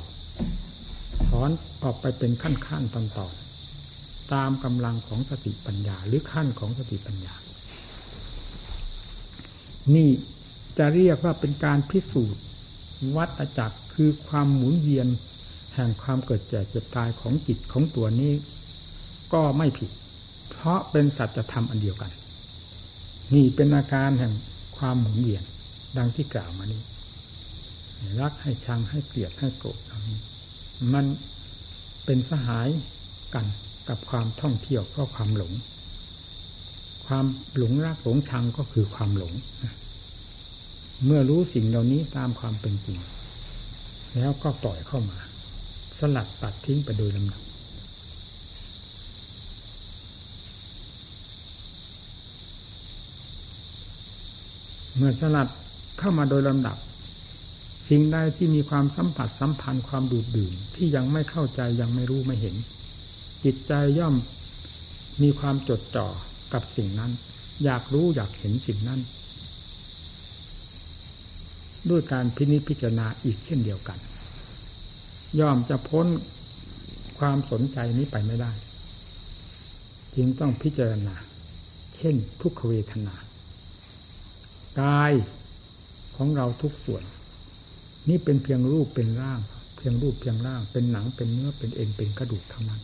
[1.26, 1.50] ถอน
[1.82, 3.34] ออกไปเป็นขั้นขั้นตอนตอน
[4.32, 7.34] ตามกำลังของสติปัญญา หรือขั้นของสติปัญญา
[9.94, 10.10] นี่
[10.78, 12.42] จะเรียกว่าเป็นการพิสูจน์
[13.16, 15.06] วัตจักรคือความหมุนเวียน
[15.74, 18.32] แห่งความเกิดแก่เจ็บตายของจิตของตัวนี้
[19.32, 19.90] ก็ไม่ผิด
[20.50, 22.10] เพราะเป็นสัจธรรมอันเดียวกัน
[23.34, 24.32] นี่เป็นอาการแห่ง
[24.76, 25.42] ความหมุนเวียน
[25.96, 26.82] ดังที่กล่าวมานี้
[28.20, 29.78] รักให้ชังให้เกลียดให้โกรธ
[30.92, 31.04] มัน
[32.04, 32.68] เป็นสหาย
[33.34, 33.46] กัน
[33.88, 35.52] กับความท่องเที่ยวเพราะความหลง
[37.06, 39.32] ความหลงรักหลงชังก็คือความหลง
[41.04, 42.98] เมื่อรู้สิ่งเหล่านี้ตามความเป็นจริง
[44.14, 45.18] แล้วก็ปล่อยเข้ามา
[45.98, 47.42] สลัดตัดทิ้งไปโดยลำดับ
[54.96, 55.48] เมื่อสลัด
[55.98, 56.76] เข้ามาโดยลำดับ
[57.88, 62.56] สิ่งใดที่มีความสัมผัสสัมพันธ์ความดูดดื่มที่ยังไม่เข้าใจยังไม่รู้ไม่เห็น
[63.44, 64.14] จิตใจย่อม
[65.22, 66.06] มีความจดจ่อ
[66.52, 67.12] กับสิ่งนั้น
[67.64, 69.00] อยากรู้อยากเห็นสิ่งนั้น
[71.90, 73.98] ด้วยการพินิจพิจารณาอีกเช่นเดียวกัน
[75.40, 76.06] ย่อมจะพ้น
[77.18, 78.52] ความสนใจนี้ไปไม่ได้
[80.16, 81.16] จึงต้องพิจารณา
[81.96, 83.14] เช่นทุกขเวทนา
[84.80, 85.12] กาย
[86.16, 87.02] ของเราทุกส่วน
[88.08, 89.40] นี่เป็นเพียงรูปเป็นร่าง
[89.76, 92.80] เพียงรูปเพียงร่าง เป็นหนังเป็นเนื้อเป็นเอ็นเป็นกระดูกเท่านั้น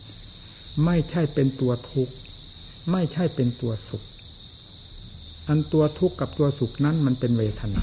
[0.85, 2.13] ไม่ใช่เป็นตัวทุกข์
[2.91, 4.03] ไม่ใช่เป็นตัวสุข
[5.47, 7.81] อันตัวทุกข์กับตัวสุขนั้นมันเป็นเวทนา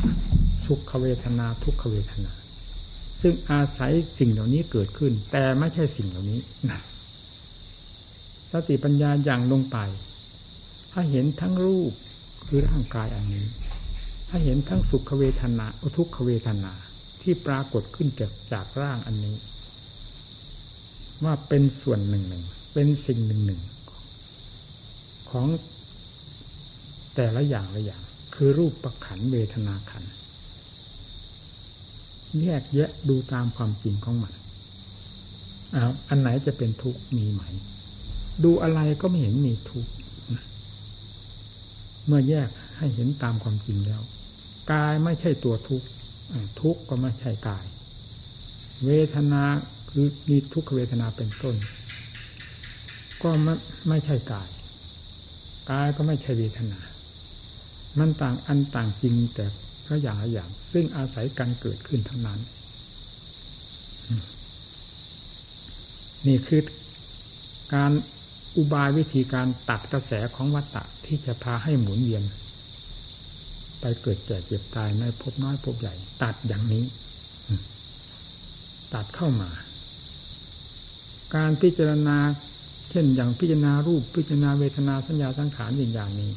[0.66, 2.32] สุขเวทนาทุกขเวทนา
[3.22, 6.80] ซึ่งอาศัยสิ่งเหล่านี้เกิดขึ้น แต่ไม่ใช่สิ่งเหล่านี้นะ
[8.52, 9.78] สติปัญญาอย่างลงไป
[10.92, 11.92] ถ้าเห็นทั้งรูป
[12.46, 13.46] คือร่างกายอันนี้
[14.28, 16.72] ถ้าเห็นทั้งสุขเวทนาอุทุกขเวทนา
[17.22, 19.36] ที่ปรากฏขึ้นจากจากร่างอันนี้
[21.24, 23.62] ว่าเป็นส่วนหนึ่งหนึ่งเป็นสิ่งหนึ่งหนึ่ง
[25.30, 25.46] ของ
[27.14, 28.02] แต่ละอย่างละอย่าง
[28.34, 30.04] คือรูปประขันเวทนาขัน
[32.42, 34.34] แยกแยะดูตามความจริงของมัน
[35.74, 37.42] อาอันไหนจะเป็นทุกข์มีไหม
[38.44, 39.92] ดูอะไรก็ไม่เห็นมีทุกข์
[42.06, 44.02] เมื่อแยกให้เห็นตามความจริงแล้ว
[44.72, 45.86] กายไม่ใช่ตัวทุกข์
[46.60, 47.66] ทุกข์ก็ไม่ใช่กาย
[48.86, 49.42] เวทนา
[49.90, 51.56] คือมีทุกขเวทนาเป็นต้น
[53.22, 53.54] ก็ไม่
[53.88, 54.48] ไม่ใช่กาย
[55.70, 56.80] กายก็ไม่ใช่เวทนา
[57.98, 59.46] มันต่างอันต่างจริงแต่
[59.90, 62.40] ละอย่างละอย่าง ซึ่งอาศัยการเกิดขึ้นทั้งนั้น
[66.26, 66.62] นี่คือ
[67.74, 67.92] การ
[68.56, 72.22] อุบายวิธีการตัดกระแสของวัตตะที่จะพาให้หมุนเวียน
[73.80, 76.84] ไปเกิดแก่เจ็บตายในภพน้อยภพใหญ่ ตัดอย่างนี้
[78.94, 79.50] ตัดเข้ามา
[81.36, 82.16] การพิจารณา
[82.90, 86.32] เช่นอย่างพิจารณารูปพิจารณาเวทนาสัญญาสังขารวิญญาณนี้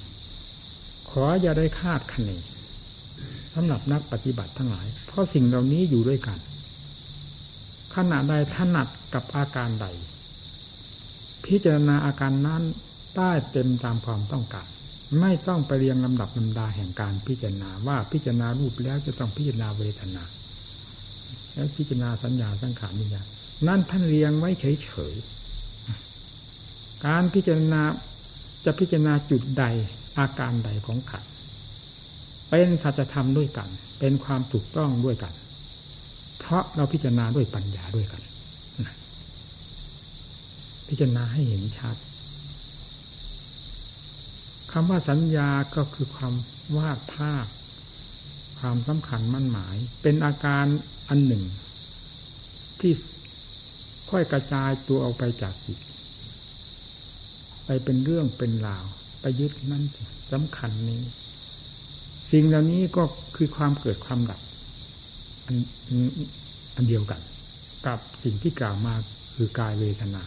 [1.10, 2.32] ขออย่าได้คาดคะเน
[3.54, 6.40] สำหรับนักปฏิบัติทั้งหลาย เพราะสิ่งเหล่านี้อยู่ด้วยกัน
[7.96, 9.88] ขณะใดถนัดกับอาการใด
[11.46, 12.64] พิจารณาอาการนั้น
[13.18, 14.68] ได้เต็มตามความต้องการ
[15.20, 20.24] ไม่ต้องไปเรียงลำดับลำดาแห่งการพิจารณาว่าพิจารณารูปแล้วจะต้องพิจารณาเวทนา
[21.54, 23.22] แล้วพิจารณาสัญญาสังขารวิญญา
[23.68, 27.82] นั่นท่านเรียงไว้เฉยๆการพิจารณา
[28.66, 29.64] จะพิจารณาจุดใด
[30.18, 31.26] อาการใดของขัน
[32.50, 33.70] เป็นสัจธรรมด้วยกัน
[34.00, 35.34] เป็นความถูกต้องด้วยกัน
[36.40, 38.22] เพราะเราพิจารณาด้วยปัญญาด้วยกัน
[40.90, 41.96] พิจารณาให้เห็นชัด
[44.72, 46.34] คำว่าสัญญาก็คือความ
[46.78, 47.46] วาดภาพ
[48.60, 50.66] ความสำคัญมั่นหมาย เป็นอาการ
[51.10, 51.44] อันหนึ่ง
[52.80, 52.94] ที่
[54.10, 55.80] ค่อยกระจายตัวออกไปจากจิต
[57.66, 58.86] ไปเป็นเรื่องเป็นราว
[59.22, 59.84] ไปยึดนั่น
[60.32, 61.02] สำคัญนี้
[62.32, 63.04] สิ่งเหล่านี้ก็
[63.36, 64.42] คือความเกิดความดับ
[65.46, 65.56] อัน
[66.76, 67.22] อันเดียวกัน
[67.86, 68.94] กับสิ่งที่กล่าวมา
[69.36, 70.24] คือกายเวทนา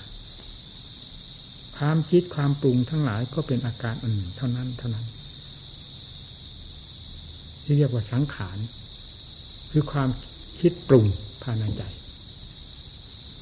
[1.76, 5.06] ความคิดความปรุงทั้งหลายก็เป็นอาการอันหนึ่งเท่านั้นเท่านั้น
[7.62, 8.58] ที่เรียกว่าสังขาร
[9.70, 10.08] คือความ
[10.60, 11.06] คิดปรุง
[11.42, 11.82] ภายในใจ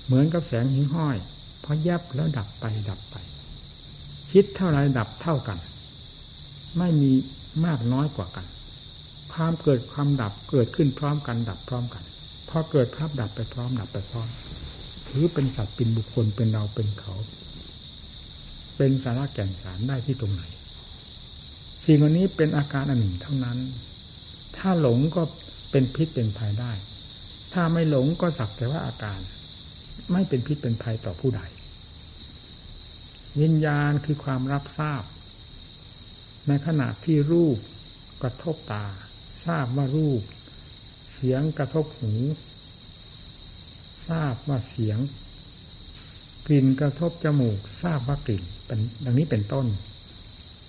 [0.05, 1.17] เหมือนกับแสงหิ่งห้อย
[1.65, 3.17] พอยับแล้วดับไปดับไป
[4.33, 5.59] คิดเท่าไรดับเท่ากัน
[6.79, 7.13] ไม่มี
[7.65, 8.47] มากน้อยกว่ากัน
[9.35, 12.03] ความเกิดความดับเกิดขึ้นพร้อมกันดับพร้อมกัน
[12.49, 14.29] พอเกิดภาพดับไปพร้อมดับไปพร้อม
[15.09, 17.15] ถือเป็นสัตว์เป็นบุคคลเป็นเราเป็นเขา
[18.77, 20.43] เป็นสาระแก่นสารได้ที่ตรงไหน
[21.85, 23.59] สิ่งเหล่านี้เป็นอาการอันหนึ่งเท่านั้น
[24.57, 25.23] ถ้าหลงก็
[25.71, 26.73] เป็นพิษเป็นภัยได้
[27.53, 29.21] ถ้าไม่หลงก็สักแต่ว่าอาการ
[30.13, 31.43] ไม่เป็นพิษเป็นภัยต่อผู้ใด
[33.41, 35.03] วิญญาณคือความรับทราบ
[36.49, 37.59] ในขณะที่รูป
[38.23, 38.87] กระทบตา
[39.47, 40.23] ทราบว่ารูป
[41.13, 42.15] เสียงกระทบหู
[44.09, 44.99] ทราบว่าเสียง
[46.47, 49.67] กลิ่นกระทบจมูกทราบว่ากลิ่นเป็นดังนี้เป็นต้น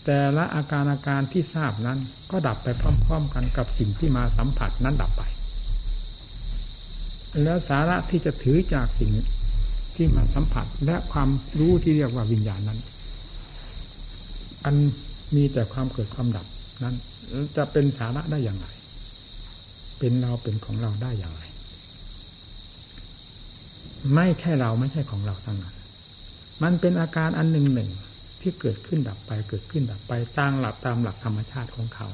[0.06, 2.00] แต่ละอาการอาการที่ทราบนั้น
[2.32, 5.24] ก็ดับไปพร้อม ๆ กันกับสิ่งที่มาสัมผัสนั้นดับไป
[7.44, 9.12] แล้วสาระที่จะถือจากสิ่ง
[9.96, 12.80] ที่มาสัมผัสและความรู้ที่เรียกว่าวิญญาณนั้น
[14.66, 14.76] อัน
[15.36, 16.46] มีแต่ความเกิดความดับ
[16.84, 16.96] นั้น
[17.56, 18.68] จะเป็นสาระได้อย่างไร
[20.00, 21.44] เป็นเราเป็นของเราได้อย่างไร
[24.16, 25.76] ไม่ใช่เราไม่ใช่ของเราทั้งนั้น
[26.64, 27.92] มันเป็นอาการอันหนึ่งหนึ่ง
[28.42, 32.08] ที่เกิดขึ้นดับไป เกิดขึ้นดับไปตามหลักตามหลักธรรมชาติของเขา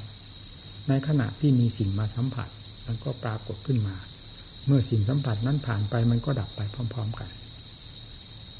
[0.87, 2.49] ในขณะที่มีสิ่งมาสัมผัส
[2.85, 3.95] มันก็ปรากฏขึ้นมา
[4.65, 6.61] เมื่อสิ่งสัมผัสนั้นผ่านไปมันก็ดับไป
[6.93, 7.29] พร้อม ๆกัน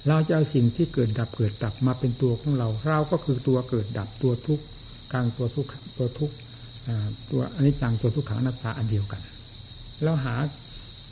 [0.08, 4.64] เราจะเอาสิ่งที่เกิดดับเกิดดับมาเป็นตัวของเรา เราก็คือตัวเกิดดับตัวทุกข์
[5.14, 6.36] กลางตัวทุกข์ตัวทุกข์
[7.32, 9.22] ตัวอนิจจังตัวทุกขังนัตตาอันเดียวกัน
[10.04, 10.36] แล้วหา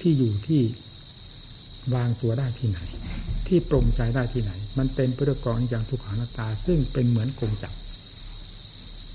[0.02, 0.62] ที่อยู่ที่
[1.96, 2.80] วางตัวได้ที่ไหน
[3.48, 7.74] ที่ปรงใจได้ที่ไหน มันเต็มไปด้วยกองอย่างทุกขังนัตตา ซึ่งเป็นเหมือนกงจัก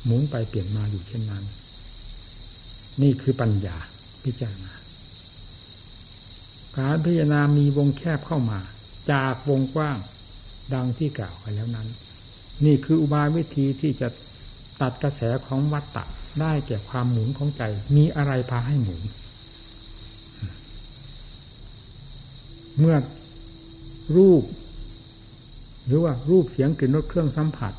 [0.04, 1.44] หมุนไปเปลี่ยนมาอยู่เช่นนั้น
[3.02, 3.76] นี่คือปัญญา
[4.24, 4.72] พิจารณา
[6.76, 8.60] การพิจารณามีวงแคบเข้ามา
[9.12, 9.98] จากวงกว้าง
[10.74, 11.88] ดังที่กล่าวไปแล้วนั้น
[12.64, 14.08] นี่คืออุบายวิธีที่จะ
[14.80, 16.04] ตัดกระแสของวัตตะ
[16.40, 17.62] ได้แก่ความหมุนของใจ
[17.96, 19.02] มีอะไรพาให้หมุน
[22.78, 22.96] เมื่อ
[24.16, 24.42] รูป
[25.86, 27.72] หรือว่ารูปเสียงกลิ่นรสเครื่องสัมผัส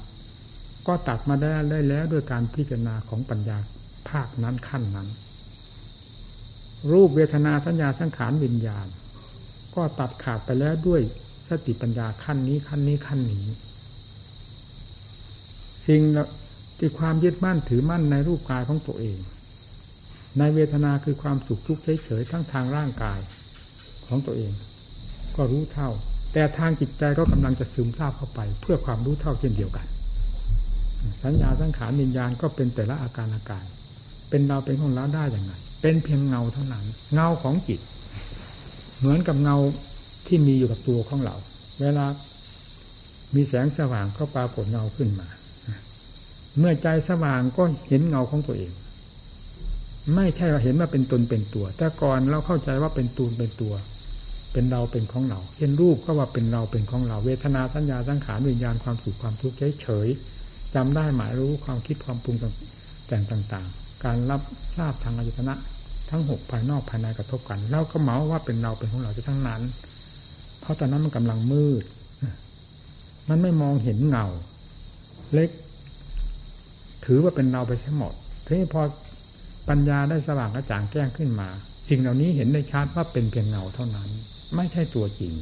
[0.88, 3.58] ก็ตัดมาได้ได้แล้วด้วยการพิจารณาของปัญญา
[4.10, 5.08] ภาคนั้นขั้นนั้น
[6.92, 8.88] รูปเวทนาสัญญาสังขารวิญญาณ
[9.76, 11.02] ก็ตัดขาดไปแล้วด้วย
[11.50, 13.46] สติปัญญาขั้นนี้ขั้นนี้ขั้นนี้
[15.88, 16.02] สิ่ง
[16.78, 19.20] ที่ความยึดมั่นถือมั่นในรูปกายของตัวเอง
[20.40, 23.20] ในเวทนาคือความสุขทุกข์เฉยๆทั้งทางร่างกาย
[24.08, 24.52] ของตัวเอง
[25.38, 25.90] ก็รู้เท่า
[26.34, 29.88] แต่ทางจิตใจก็กำลังจะซึมซาบเข้าไป เพื่อความรู้เท่าเช่นเดียวกัน
[31.24, 33.66] สัญญาสังขารวิญญาณก็เป็นแต่ละอาการอาการ
[34.30, 37.80] เป็นเราเป็นของเราได้อย่างไรเป็นเพียงเงาเท่านั้น เงาของจิต
[39.00, 39.58] เหมือนกับเงา
[40.28, 41.36] ที่มีอยู่กับตัวของเรา
[41.82, 42.06] เวลา
[43.36, 45.28] มีแสงสว่างก็ปรากฏเงาขึ้นมา
[46.60, 48.72] เมื่อใจสว่างก็เห็นเงาของตัวเอง
[50.16, 53.74] ไม่ใช่ว่าเห็นว่าเป็นตนเป็นตัว แต่ก่อนเราเข้าใจว่าเป็นตูนเป็นตัว
[54.54, 62.36] เป็นเราเป็นของเราเห็นรูปก็ว่าเป็นเราเป็นของเรา เวทนาสัญญาสังขารวิญญาณความสุขความทุกข์เฉยๆจำได้หมายรู้ความคิดความปรุง
[63.08, 64.42] แต่งต่างๆ การรับ
[64.76, 65.56] ทราบทางอายตนะ
[66.10, 69.62] ทั้งหกภายนอกภายในกระทบกันเราก็เหมาว่าเป็นเราเป็นของเราจะทั้งนั้น
[70.60, 71.84] เพราะตอนนั้นมันกำลังมืด
[73.30, 74.26] มันไม่มองเห็นเงา
[75.34, 75.50] เล็ก
[77.06, 78.14] ถือว่าเป็นเราไปใช้หมด
[78.46, 78.82] ทีนี้พอ
[79.70, 81.50] ปัญญาได้สว่างกระจ่างแก้งขึ้นมา
[81.90, 84.10] สิ่งเหล่านี้เห็นได้ชัดว่าเป็นเพียงเงาเท่านั้น
[84.56, 85.34] ไม่ใช่ตัวจริง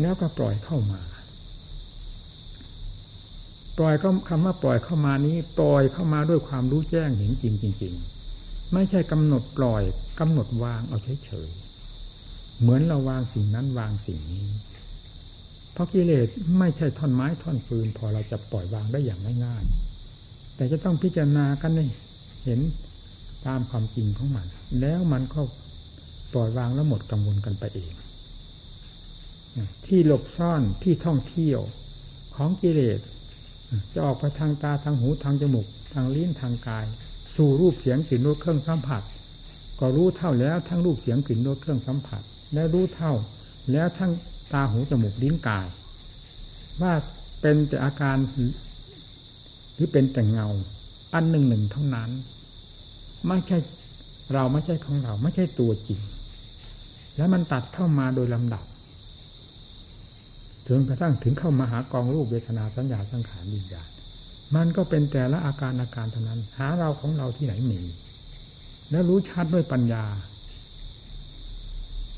[0.00, 1.00] แล้วก็ปล่อยเข้ามา
[3.78, 9.82] ปล่อยก็คำว่าปล่อยเข้ามานี้ ปล่อยเข้ามาด้วยความรู้แจ้งเห็นจริงจริงๆไม่ใช่กำหนดปล่อย
[10.20, 14.46] กำหนดวางเอาเฉยๆเหมือนเราวางสิ่งนั้นวางสิ่งนี้
[15.72, 21.86] เพราะกิเลสไม่ใช่ท่อนไม้ท่อนฟืน พอเราจะปล่อยวางได้อย่างง่ายๆแต่จะต้องพิจารณากันให้
[22.44, 22.60] เห็น
[23.46, 24.46] ตามความจริงของมัน
[24.80, 25.40] แล้วมันก็
[26.32, 27.92] ปล่อยวางแล้วหมดกังวลกันไปเอง
[29.86, 31.60] ที่หลบซ่อนที่ท่องเที่ยว
[32.36, 33.00] ของกิเลส
[33.92, 36.84] จะออกไปทางตาทางหูทางจมูก ทางลิ้นทางกาย
[37.36, 39.02] สู่รูปเสียงกลิ่นรสเครื่องสัมผัส
[39.80, 42.22] ก็รู้เท่าแล้วทั้งรูปเสียงกลิ่นรสเครื่องสัมผัส
[42.54, 43.12] และรู้เท่า
[43.72, 44.12] แล้วทั้ง
[44.52, 45.66] ตาหูจมูกลิ้นกาย
[46.82, 46.92] ว่า
[47.40, 48.16] เป็นแต่อาการ
[49.74, 50.48] หรือเป็นแต่เงา
[51.14, 52.10] อันหนึ่งหนึ่งเท่านั้น
[53.28, 53.58] ไม่ใช่
[54.34, 56.00] เราไม่ใช่ของเรา ไม่ใช่ตัวจริง
[57.20, 58.64] แล้วมันตัดเข้ามาโดยลำดับ
[60.68, 63.90] ถึงกระทั่งถึงเข้ามาหากองรูปเวทนาสัญญาสังขารวิญญาณ
[64.54, 67.80] มันก็เป็นแต่ละอาการอาการเท่านั้น หาเราของเราที่ไหนมี
[68.90, 70.04] แล้วรู้ชัดด้วยปัญญา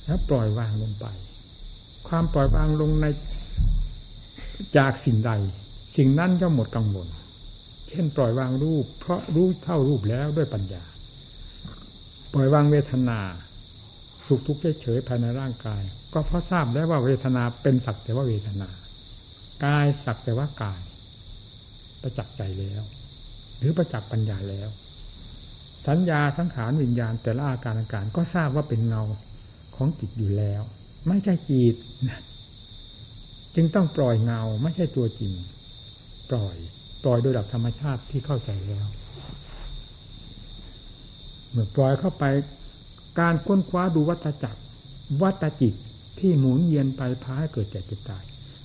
[0.05, 1.07] แล้วปล่อยวางลงไป
[2.09, 3.07] ความปล่อยวางลงใน
[4.77, 5.33] จากสิ่งใด
[5.97, 7.09] สิ่งนั้นก็หมดกังวล
[7.89, 10.85] เช่น ปล่อยวางรูป เพราะรู้เท่ารูปแล้วด้วยปัญญา
[12.35, 13.21] ปล่อยวางเวทนา
[14.27, 15.83] สุขทุกข์เฉยภายในร่างกาย
[16.13, 18.69] ก็เพราะทราบแล้วว่าเวทนาเป็นสักแต่ว่าเวทนา
[19.65, 20.81] กายสักแต่ว่ากาย
[22.03, 22.83] ประจักษ์ใจแล้ว
[23.59, 24.69] หรือประจักษ์ปัญญาแล้ว
[25.89, 29.03] สัญญาสังขารวิญญาณ แต่ละอาการอาการก็ทราบว่าเป็นเงา
[29.77, 30.63] ของจิตอยู่แล้ว
[31.09, 31.77] ไม่ใช่จิต
[33.55, 35.33] จึงต้องปล่อยเงาไม่ใช่ตัวจริง
[36.31, 36.57] ปล่อย
[37.05, 38.87] ปล่อยโดยหลักธรรมชาติที่เข้าใจแล้ว
[41.51, 42.25] เมื่อปล่อยเข้าไป
[43.21, 44.61] การค้นคว้าดูวัตจักร
[45.23, 45.75] วัตจิต
[46.19, 48.25] ที่หมุนเยียนไปพาให้เกิดแก่เจ็บตาย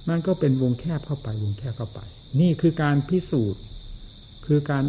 [0.09, 1.99] มันก็เป็นวงแคบเข้าไปวงแคบเข้าไป
[2.39, 3.61] นี่คือการพิสูจน์
[4.45, 4.83] คือการ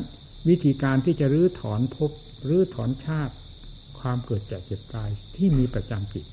[0.49, 2.11] วิธีการที่จะรื้อถอนภพ
[2.49, 3.35] รื้อถอนชาติ
[3.99, 6.27] ความเกิดแก่เจ็บตายที่มีประจำจิต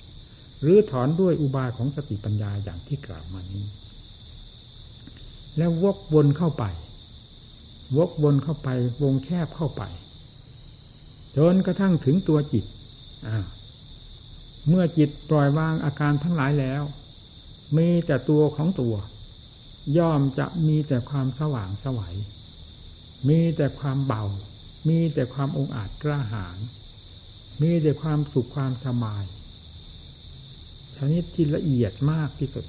[0.65, 3.65] รื้อถอนด้วยอุบายของสติปัญญาอย่างที่กล่าวมานี้
[5.57, 6.65] แล้ววกวนเข้าไป
[7.97, 8.69] วกวนเข้าไป
[9.03, 9.83] วงแคบเข้าไป
[11.37, 12.65] จนกระทั่งถึงตัวจิต
[14.67, 16.83] เมื่อจิตปล่อยวางอาการทั้งหลายแล้ว
[17.77, 18.95] มีแต่ตัวของตัว
[19.97, 22.15] ย่อมจะมีแต่ความสว่างสวัย
[23.29, 24.23] มีแต่ความเบา
[24.89, 26.57] มีแต่ความองอาจกล้าหาญ
[27.61, 29.25] มีแต่ความสุขความสบาย
[30.97, 32.65] ชนิดที่ละเอียดมากที่สุด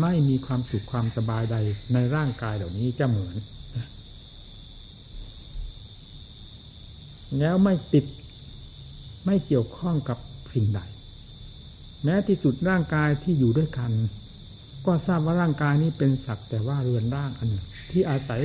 [0.00, 1.56] ไม่มีความสุขความสบายใด
[1.92, 3.36] ในร่างกายเหล่านี้จะเหมือน
[7.38, 8.04] แล้วไม่ติด
[9.26, 10.18] ไม่เกี่ยวข้องกับ
[10.54, 10.80] สิ่งใด
[12.04, 13.90] แม้ที่สุดร่างกายที่อยู่ด้วยกัน
[14.86, 17.48] ก็ทราบว่าร่างกายนี้เป็นสักแต่ว่าเรือนร่างอัน
[17.90, 18.40] ที่อาศัย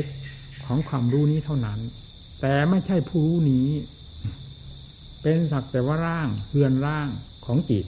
[0.65, 1.79] ของความรู้นี้เท่านั้น
[2.41, 3.67] แต่ไม่ใช่ผู้รู้นี้
[5.21, 7.07] เป็นสักแต่ว่าร่างเรือนร่าง
[7.45, 7.85] ของจิต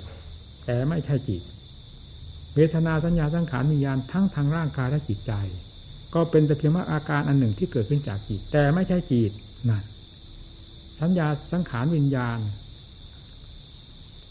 [0.65, 1.41] แต่ไม่ใช่จิต
[2.55, 5.33] เวทนาสัญญาสังขารนิยานทั้งทางร่างกายและจิตใจ
[6.13, 9.31] ก็เป็นแต่เพียงว่าอาการอันหนึ่งที่เกิดขึ้นจากจิต แต่ไม่ใช่จิต
[9.69, 9.83] นั่น
[11.01, 12.39] สัญญาสังขารวิญญาณ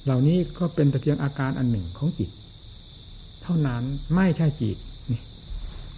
[0.05, 2.31] เหล่านี้ก็เป็นแต่เพียงอาการอันหนึ่งของจิต
[3.43, 3.83] เท่านั้น
[4.15, 4.79] ไม่ใช่จิต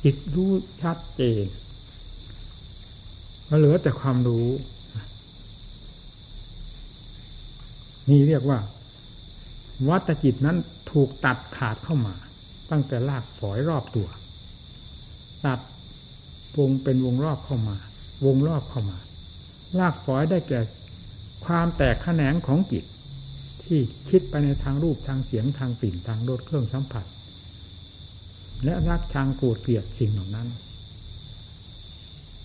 [0.05, 1.45] จิตรู้ชัดเจน
[3.49, 4.49] ก็เหลือแต่ความรู้
[8.11, 8.59] นี่เรียกว่า
[9.89, 10.57] วัตจิตนั้น
[10.91, 12.15] ถูกตัดขาดเข้ามา
[12.71, 14.09] ตั้งแต่ลากฝอยรอบตัว
[15.47, 15.61] ตัด
[16.57, 17.77] วงเป็นวงรอบเข้ามา
[18.27, 18.99] วงรอบเข้ามา
[19.79, 20.61] ลากฝอยได้แก่
[21.45, 22.85] ความแตกแขนงของจิต
[23.67, 27.07] ที่คิดไปในทางรูปทางเสียงทางสิ่งทางรสเครื่องสัมผัส
[28.65, 30.49] และรักทางโกรธเกลียดสิ่งเหล่านั้น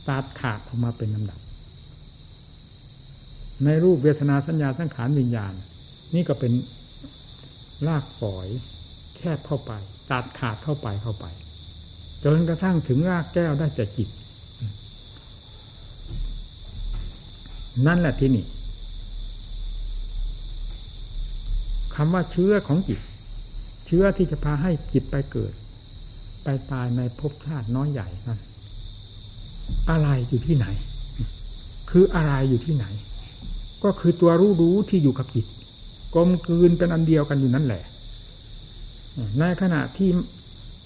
[0.08, 1.40] ตัดขาดออกมาเป็นลำดับ
[3.66, 5.54] ในรูปเวทนาสัญญาสังขารวิญญาณ
[6.16, 6.52] นี่ก็เป็น
[7.88, 8.48] ลากฝอย
[9.18, 9.72] แคบเข้าไป
[10.12, 11.26] ตัดขาดเข้าไปเข้าไป
[12.24, 14.10] จนกระทั่งถึงรากแก้วได้แต่จิต
[17.88, 18.46] นั่นแหละที่นี่
[22.02, 23.00] คำว่าเชื้อของจิต
[23.88, 25.54] เชื้อที่จะพาให้จิตไปเกิด
[26.44, 28.40] ไปตายในภพชาติน้อยใหญ่นั่น
[29.90, 30.68] อะไรอยู่ที่ไหน
[31.90, 32.86] คืออะไรอยู่ที่ไหน
[33.84, 35.46] ก็คือตัวรู้รู้ที่อยู่กับจิต
[36.16, 37.84] กลมกลืนเป็นอันเดียวกันอยู่นั่นแหละ
[39.40, 40.10] ในขณะที่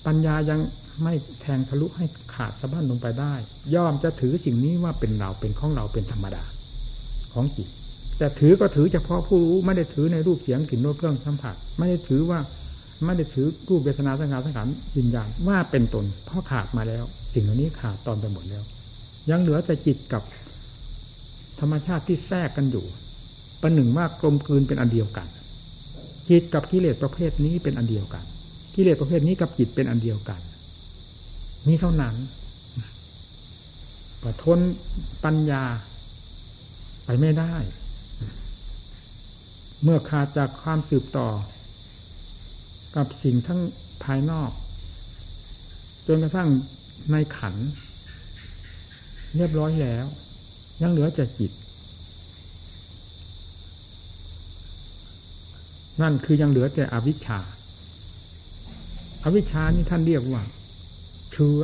[0.05, 0.59] ปัญญายัง
[1.03, 3.33] ไม่แทงทะลุให้ขาดสะบั้นลงไปได้
[3.75, 6.43] ย่อมจะถือสิ่งนี้ว่าเป็นเราเป็นของเราเป็นธรรมดา
[7.33, 7.69] ของจิต
[8.17, 12.39] แต่ถือก็ถือเฉพาะผู้รู้ไม่ได้ถือในรูปเสียงกลิ่นรสเครื่องสัมผัส ไม่ได้ถือว่า
[13.05, 18.63] ไม่ได้ถือรูปเวทนาสังขารสังขารวิญญาณว่าเป็นตนเพราะขาดมาแล้ว สิ่งเหล่านี้ขาดตอนไปหมดแล้ว
[19.29, 20.23] ยังเหลือแต่จิตกับ
[21.59, 22.85] ธรรมชาติที่แทรกกันอยู่
[23.61, 25.27] ประหนึ่งว่ากลมกลืนเป็นอันเดียวกัน
[26.29, 28.23] จิตกับกิเลสประเภทนี้เป็นอันเดียวกัน
[28.75, 30.41] กิเลสประเภทนี้กับจิตเป็นอันเดียวกัน
[31.67, 32.15] นี่เท่านั้น
[34.23, 34.59] ประทน
[35.23, 35.63] ปัญญา
[37.05, 37.55] ไปไม่ได้
[39.83, 41.29] เมื่อขาดจากความสืบต่อ
[42.95, 43.61] กับสิ่งทั้ง
[44.03, 44.51] ภายนอก
[46.07, 46.49] จนกระทั่ง
[47.11, 47.55] ในขัน
[49.35, 50.05] เรียบร้อยแล้ว
[50.81, 51.51] ยังเหลือแต่จิต
[56.01, 57.39] นั่นคือยังเหลือแต่อวิชชา
[59.23, 60.41] อาวิชชานี่ท่านเรียกว่า
[61.31, 61.61] เชื้อ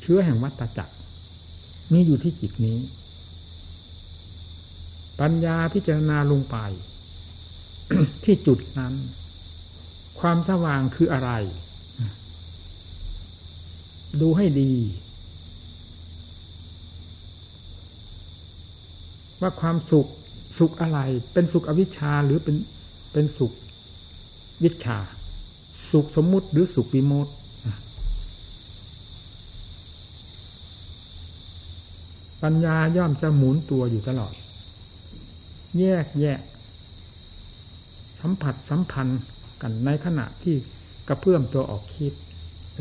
[0.00, 0.94] เชื้อแห่งวัตจักร
[1.92, 2.78] มีอยู่ที่จิตนี้
[5.20, 6.56] ปัญญาพิจารณาลงไป
[8.24, 8.94] ที่จุดนั้น
[10.20, 11.30] ความสว่างคืออะไร
[14.20, 14.72] ดูให้ดี
[19.40, 20.06] ว่าความสุข
[20.58, 20.98] สุขอะไร
[21.32, 22.56] เป็นสุขอวิชชาหรือเป็น
[23.12, 23.52] เป็นสุข
[24.64, 24.98] วิชา
[25.90, 27.28] สุขสมมุติหรือสุขวิโมต
[32.42, 34.34] ปัญญาย่อมจะหมุนตัวอยู่ตลอด
[35.80, 36.38] แยกแยะ
[38.20, 39.20] สัมผัสสัมพันธ์
[39.62, 40.56] กันในขณะที่
[41.08, 42.12] กระเพื่อมตัวออกคิด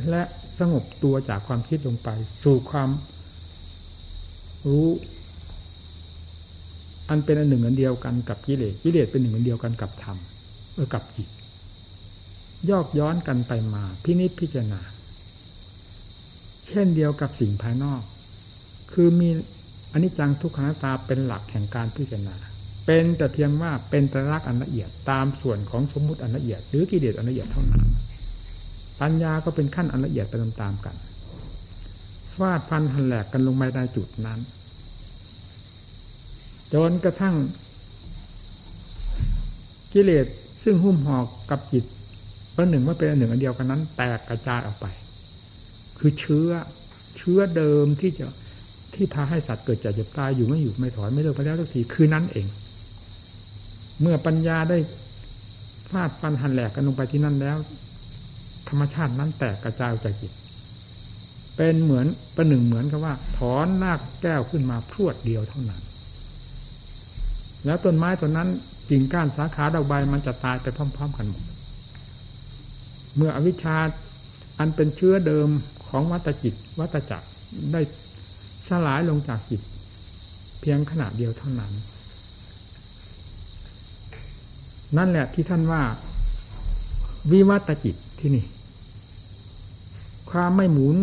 [0.09, 0.21] และ
[0.59, 2.09] สงบตัวจากความคิดลงไป
[2.43, 2.89] สู่ความ
[4.67, 4.87] รู้
[7.09, 10.17] อันเป็นอันหนึ่งอันเดียวกันกับกิเลสกิเลสเป็นหนึ่งอันเดียวกันกับธรรม
[10.73, 11.29] เออกับจิต
[12.69, 14.81] ยอกย้อนกันไปมา พินิจพิจารณา
[16.67, 18.01] เช่นเดียวกับสิ่งภายนอก
[18.91, 19.29] คือมี
[19.93, 22.35] อนิจจังทุกขังตาเป็นหลักแห่งการพิจารณา
[22.85, 27.83] เป็นแต่เพียงว่าเป็นตรักอันละเอียดตามส่วนของสมมุติอันละเอียด หรือกิเลสอันละเอียดเท่านั้น
[29.01, 30.95] ปัญญาก็เป็นขั้นอันละเอียดไปตามๆกัน
[32.35, 34.39] ฟาดฟันหันแหลกกันลงไปในจุดนั้น
[36.73, 37.35] จนกระทั่ง
[39.93, 40.25] กิเลส
[40.63, 41.17] ซึ่งหุ้มห่อ
[41.51, 41.85] กับจิต
[42.55, 44.85] ประหนึ่งว่าเป็นอันหนึ่งอันเดียวกันนั้น แตกกระจายออกไป
[45.97, 46.49] คือเชื้อ
[47.17, 48.25] เชื้อเดิมที่จะ
[48.93, 52.45] ที่พาให้สัตว์เกิดจากเจ็บตายอยู่ไม่อยู่ไม่ถอยไม่เลิกไปแล้วทุกทีคือนั้นเอง
[54.01, 54.77] เมื่อปัญญาได้
[55.89, 57.57] ฟาดฟันหันแหลกกันลงไปที่นั่นแล้ว
[58.69, 60.31] ธรรมชาตินั้นแตกกระจายจากจิต
[61.55, 65.81] เป็นเหมือนประหนึ่งเหมือนกับว่า ถอนรากแก้วขึ้นมาพรวดเดียวเท่านั้น
[67.65, 68.49] แล้วต้นไม้ต้นนั้น
[68.89, 71.43] กิ่งก้านสาขาดอกใบมันจะตายไปพร้อม ๆ กันหมด
[73.15, 73.77] เมื่ออวิชชา
[74.59, 75.49] อันเป็นเชื้อเดิม
[75.87, 77.27] ของวัตจิต วัตจักร
[77.71, 77.81] ได้
[78.67, 79.61] สลายลงจากจิต
[80.61, 81.71] เพียงขนาดเดียวเท่านั้น
[84.97, 85.83] นั่นแหละที่ท่านว่า
[87.31, 88.45] วิวัตจิตที่นี่
[90.29, 90.95] ความไม่หมุน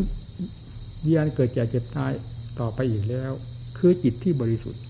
[1.02, 2.12] เวียนเกิดแก่เจ็บตาย
[2.58, 3.32] ต่อไปอีกแล้ว
[3.78, 4.82] คือจิตที่บริสุทธิ์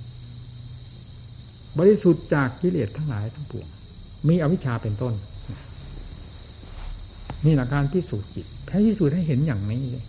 [1.78, 3.66] บริสุทธิ์จากกิเลสทั้งหลายทั้งปวง
[4.28, 5.14] มีอวิชชาเป็นต้น
[7.44, 10.04] นี่หลักการพิสูจน์จิตแพ้พิสูจน์ให้เห็นอย่างนี้เลย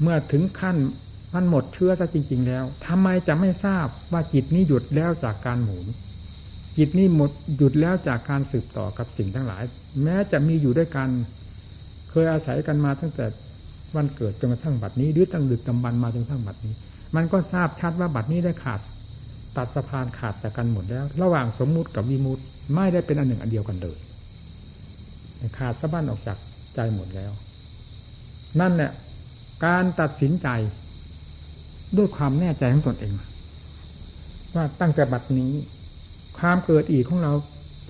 [0.00, 0.76] เมื่อถึงขั้น
[1.34, 5.86] มันหมดเชื้อซะจริง ๆ แล้วทำไมจะไม่ทราบว่าจิตนี้หยุดแล้วจากการหมุน
[6.76, 9.62] จิตนี้หมดหยุดแล้วจากการสืบต่อกับสิ่งทั้งหลาย
[10.02, 11.08] แม้จะมีอยู่ด้วยกัน
[12.10, 13.26] เคยอาศัยกันมาตั้งแต่
[13.96, 16.74] วันเกิดจนกระทั่งบัดนี้ หรือตั้งดึกตำบันมาจนกระทั่งบัดนี้
[17.16, 18.80] มันก็ทราบชัดว่าบัดนี้ได้ขาด
[19.56, 22.42] ตัดสะพานขาดจากกันหมดแล้ว ระหว่างสมมุติกับวิมุติ
[22.74, 23.98] ไม่ได้เป็นอันหนึ่งอันเดียวกันเลย
[25.58, 26.38] ขาดสะบั้นออกจาก
[26.74, 27.32] ใจหมดแล้ว
[28.60, 28.90] นั่นแหละ
[29.66, 30.48] การตัดสินใจ
[31.96, 33.12] ด้วยความแน่ใจของตนเอง
[34.54, 35.52] ว่าตั้งแต่บัดนี้
[36.38, 37.32] ความเกิดอีกของเรา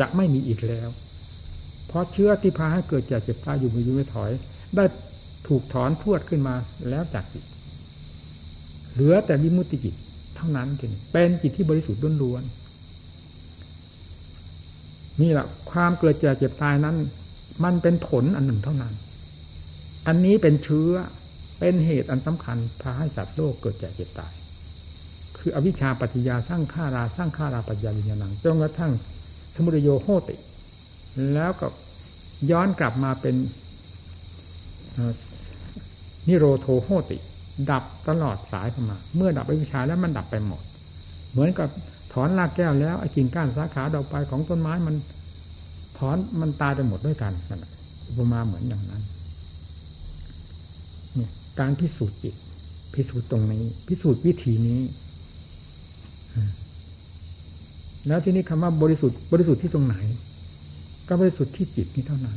[0.00, 0.88] จะไม่มีอีกแล้ว
[1.86, 4.30] เพราะเชื้อที่พาให้เกิดแก่เจ็บตายอยู่ไม่อยู่ไม่ถอย
[4.76, 4.84] ได้
[5.48, 6.54] ถูกถอนพวดขึ้นมา
[6.88, 7.44] แล้วจากจิต
[8.92, 9.94] เหลือแต่วิมุตติจิต
[10.36, 12.42] เท่านั้นเองเป็นจิตที่บริสุทธิ์ล้วน
[15.22, 16.96] นี่แหละความเกิดแก่เจ็บตายนั้น
[17.64, 18.94] มันเป็นผลอันหนึ่งเท่านั้น
[20.06, 20.92] อันนี้เป็นเชื้อ
[21.58, 24.32] เป็นเหตุอันสำคัญพาให้สัตว์โลกเกิดแก่เจ็บตาย
[25.40, 28.92] คืออวิชชาปัจจยาสร้างข้าราสร้างข้าราปัจจาริยนังจนกระทั่ง
[29.54, 30.36] สมุทโยโหติ
[31.34, 31.66] แล้วก็
[32.50, 33.34] ย้อนกลับมาเป็น
[36.28, 37.16] นิโรโทโหติ
[37.70, 40.62] ดับตลอดสายเข้ามา เมื่อดับอวิชชาแล้วมันดับไปหมด
[41.32, 41.68] เหมือนกับ
[42.12, 44.94] ถอนรากแก้วแล้วไอ้กิ่งก้านสาขาดอกไปของต้นไม้มัน
[45.98, 47.64] ถอนมันตายไปหมดด้วยกันนั่น
[48.08, 49.02] อุปมาเหมือนอย่างนั้น
[51.58, 52.34] การพิสูจน์จิต
[52.94, 54.80] พิสูจน์ตรงนี้ พิสูจน์วิธีนี้
[58.06, 59.96] แล้วที่นี้คำว่าบริสุทธิ์บริสุทธิ์ที่ตรงไหน
[61.08, 62.36] ก็บริสุทธิ์ที่จิตนี้เท่านั้น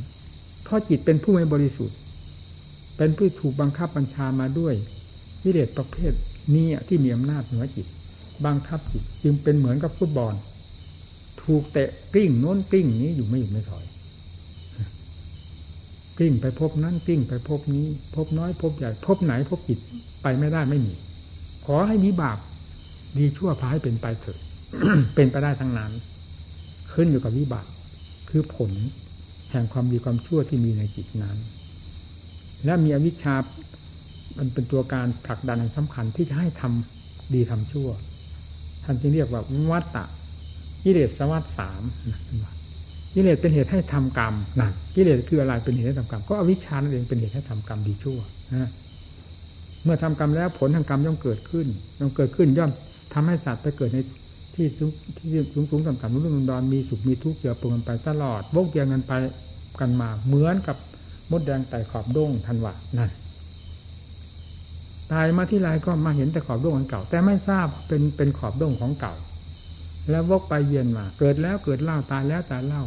[0.64, 1.96] เพราะจิตเป็นผู้ไม่บริสุทธิ์
[2.96, 4.74] เป็นผู้ถูกบังคับบัญชามาด้วย
[5.44, 6.12] วิเลศประเภท
[6.54, 7.86] นี้ที่มีอำนาจเหนือจิต
[8.46, 10.34] บังคับจิตจึงเป็นเหมือนกับฟุตบอล
[11.42, 13.84] ถูกเตะกลิ้งโน้นกลิ้งนี้อยู่ไม่อยู่ไม่ถอย
[16.18, 19.78] กลิ้งไปพบนั้นกลิ้งไปพบนี้ พบน้อยพบใหญ่พบไหนพบจิต
[20.22, 20.94] ไปไม่ได้ไม่มี
[21.66, 22.38] ขอให้มีบาป
[23.18, 24.38] ดีชั่วพาให้เป็นไปเถิด
[25.14, 25.92] เป็นไปได้ทั้งนั้น
[26.92, 27.66] ขึ้นอยู่กับวิบาก
[28.30, 28.72] คือผล
[29.50, 31.36] แห่งความดีความชั่วที่มีในจิตนั้น
[32.64, 33.34] และมีอวิชชา
[34.38, 37.88] มันเป็นตัวการผลักดันสำคัญที่จะให้ทำดีทำชั่ว
[38.84, 40.04] ท่านจึงเรียกว่าวัตตะ
[40.84, 41.82] กิเลสสวัสดสาม
[43.14, 48.18] กิเลสเป็นเหตุให้ทำกรรมนั่นกิเลสคืออะไรเป็นเหตุให้ทำกรรมก็อวิชชานั่นเองเป็นเหตุให้ทำกรรมดีชั่ว
[48.52, 48.70] นะ
[49.84, 51.66] เมื่อทำกรรมแล้วผลทางกรรมย่อมเกิดขึ้น
[51.98, 52.70] ย่อมเกิดขึ้นย่อม
[53.14, 53.98] ทำให้สัตว์ไปเกิดใน
[54.54, 59.12] ที่สูงที่สูงสูงต่ำต่ำรุ่มรุ่มดอนมีสุขมีทุกข์เกี่ยวปนกันไปตลอดวกเวียงกันไป
[59.80, 60.76] กันมาเหมือนกับ
[61.30, 63.10] มดแดงไต่ขอบด้งทันวะนั่น
[65.12, 69.14] ตายมาที่ไรก็มาเห็นแต่ขอบด้งของเก่า แต่ไม่ทราบเป็นเป็นขอบด้งของเก่า
[70.10, 72.82] แล้ววกไปเยียนมา เกิดแล้วเกิดเล่าตายแล้วตายเล่า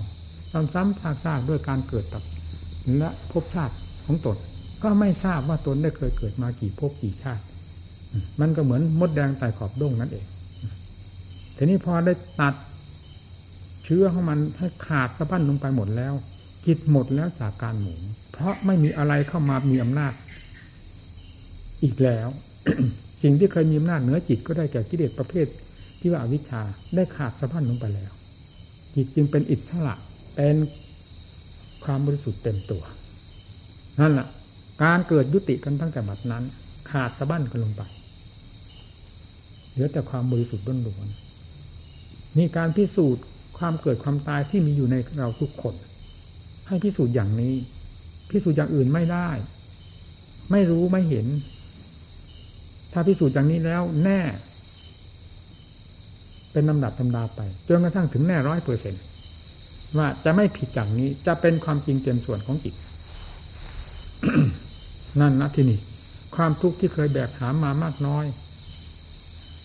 [0.74, 2.24] ซ้ำๆซากๆด้วยการเกิดตับ
[2.98, 3.76] และภพชาติ
[4.06, 4.38] ของตน
[4.84, 7.44] ก็ไม่ทราบว่าตนได้เคยเกิดมากี่ภพกี่ชาติ
[8.40, 10.26] มันก็เหมือนมดแดงไต่ขอบด้งนั่นเอง
[11.58, 12.56] ทีนี้พอได้ตัด
[13.84, 16.14] เชื้อของมันให้ขาดสะบั้นลงไปหมดแล้ว
[16.66, 18.02] จิตหมดแล้วจากการหมุน
[18.32, 20.14] เพราะไม่มีอะไรเข้ามามีอำนาจ
[21.84, 22.28] อีกแล้ว
[23.24, 25.48] สิ่งที่เคยมีอำนาจเหนือจิตก็ได้แก่กิเลสประเภท
[26.00, 26.62] ที่ว่าวิชา
[26.96, 28.12] ได้ขาดสะพันลงไปแล้ว
[28.96, 29.96] จิตจึงเป็นอิสระ
[30.36, 30.56] เป็น
[31.84, 32.84] ความบริสุทธิ์เต็มตัว
[34.00, 34.28] นั่นแหละ
[34.84, 36.44] การเกิดยุติกันตั้งแต่บัดนั้น
[36.92, 37.82] ขาดสะบั้นกันลงไป
[39.72, 43.24] เหลือแต่ความบริสุทธิ์ล้วนๆนี่การพิสูจน์
[43.58, 45.76] ความเกิดความตายที่มีอยู่ในเราทุกคน
[46.68, 47.54] ให้พิสูจน์อย่างนี้
[48.32, 49.30] พิสูจน์อย่างอื่นไม่ได้
[50.52, 51.28] ไม่รู้ไม่เห็น
[52.94, 54.22] ถ้าพิสูจน์อย่างนี้แล้วแน่
[56.52, 58.96] เป็นลำดับตำดาไปจนกระทั่งถึงแน่ร้อยเปอร์เซ็น
[59.98, 62.74] ว่าจะไม่ผิดจากนี้จะเป็นความจริงเต็มส่วนของจิต
[65.20, 65.80] นั่นนะที่นี่
[66.38, 68.26] ความทุกข์ที่เคยแบกหามมามากน้อย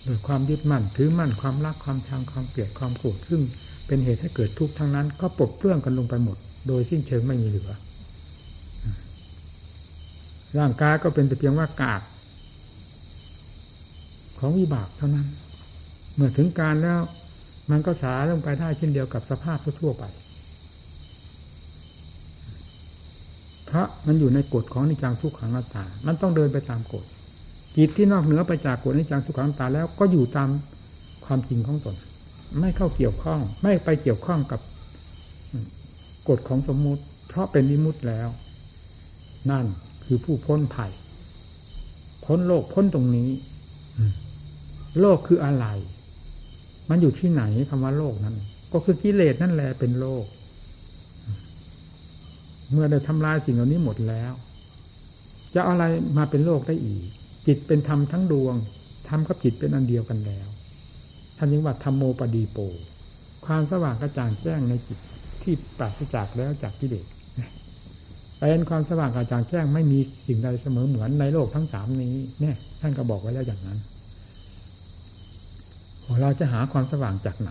[0.04, 3.42] โดยความยึดมั่นถือมั่นความรักความชังความเกลียดความโกรธซึ่ง
[3.86, 6.36] เป็นเหตุให้เกิดทุกข์ทั้งนั้น ก็ปลดเปลื้องกันลงไปหมด
[6.68, 7.70] โดยสิ้นเชิงไม่มีเหลือ
[10.58, 12.02] ร่างกายก็เป็นแต่เพียงว่ากาด
[14.38, 15.28] ของวิบากเท่านั้น
[16.14, 17.00] เมื่อถึงการแล้ว
[17.70, 20.04] มันก็สาลงไปได้เช่นเดียวกับสภาพทั่วไป
[23.72, 27.04] เพราะมันอยู่ในกฎของนิจังทุกขังนาตา มันต้องเดินไปตามกฎ
[27.76, 30.48] จิตที่นอกเหนือไปจากกฎนิจังทุกขังนาตาแล้วก็อยู่ตาม
[31.24, 31.94] ความจริงของตน
[32.60, 34.60] ไม่เข้าเกี่ยวข้อง ไม่ไปเกี่ยวข้องกับ
[36.28, 38.28] กฎของสมมุติ เพราะเป็นวิมุตแล้ว
[39.50, 39.66] นั่น
[40.04, 40.92] คือผู้พ้นภัย
[42.24, 43.30] พ้นโลกพ้นตรงนี้
[45.00, 45.66] โลกคืออะไร
[46.90, 48.36] มันอยู่ที่ไหนคำว่าโลกนั้น
[48.72, 50.24] ก็คือกิเลสนั่นแหละเป็นโลก
[52.72, 54.32] เมื่อได้ทำลายสิ่งเหล่านี้หมดแล้ว
[55.54, 55.84] จะอะไร
[56.16, 57.06] มาเป็นโลกได้อีก
[57.46, 58.54] จิตเป็นธรรมทั้งดวง
[59.08, 60.48] ธรรมกับจิตเป็นอันเดียวกันแล้ว
[61.36, 62.58] ท่านยังว่าธรรมโมปดีโป
[63.46, 64.98] ความสว่างกระจ่างแจ้งในจิต
[65.42, 67.06] ที่ปราศจากแล้วจากกิเลส
[68.38, 73.78] เป็นความสว่างกระจ่างแจ้งไม่มีสิ่งใดเสมอเหมือนในโลกทั้งสามนี้เนี่ยท่านก็บอกไว้แล้วอย่างนั้น
[76.20, 77.50] เราจะหาความสว่างจากไหน